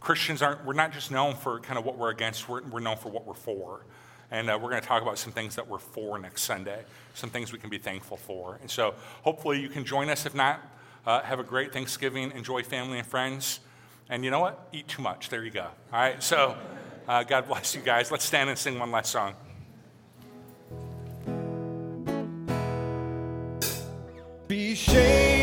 Christians 0.00 0.42
aren't, 0.42 0.64
we're 0.64 0.74
not 0.74 0.92
just 0.92 1.10
known 1.10 1.34
for 1.34 1.60
kind 1.60 1.78
of 1.78 1.84
what 1.84 1.96
we're 1.96 2.10
against, 2.10 2.48
we're, 2.48 2.62
we're 2.62 2.80
known 2.80 2.96
for 2.96 3.08
what 3.08 3.26
we're 3.26 3.34
for. 3.34 3.86
And 4.30 4.50
uh, 4.50 4.58
we're 4.60 4.70
going 4.70 4.82
to 4.82 4.88
talk 4.88 5.02
about 5.02 5.18
some 5.18 5.32
things 5.32 5.56
that 5.56 5.68
we're 5.68 5.78
for 5.78 6.18
next 6.18 6.42
Sunday, 6.42 6.82
some 7.14 7.30
things 7.30 7.52
we 7.52 7.58
can 7.58 7.70
be 7.70 7.78
thankful 7.78 8.16
for. 8.16 8.58
And 8.60 8.70
so 8.70 8.94
hopefully 9.22 9.60
you 9.60 9.68
can 9.68 9.84
join 9.84 10.08
us. 10.08 10.26
If 10.26 10.34
not, 10.34 10.60
uh, 11.06 11.22
have 11.22 11.38
a 11.38 11.44
great 11.44 11.72
Thanksgiving, 11.72 12.32
enjoy 12.32 12.62
family 12.62 12.98
and 12.98 13.06
friends. 13.06 13.60
And 14.08 14.24
you 14.24 14.30
know 14.30 14.40
what? 14.40 14.68
Eat 14.72 14.88
too 14.88 15.02
much. 15.02 15.28
There 15.28 15.44
you 15.44 15.50
go. 15.50 15.62
All 15.62 15.70
right. 15.92 16.22
So 16.22 16.56
uh, 17.08 17.22
God 17.22 17.46
bless 17.48 17.74
you 17.74 17.80
guys. 17.80 18.10
Let's 18.10 18.24
stand 18.24 18.50
and 18.50 18.58
sing 18.58 18.78
one 18.78 18.90
last 18.90 19.12
song. 19.12 19.34
Be 24.46 24.74
shame. 24.74 25.33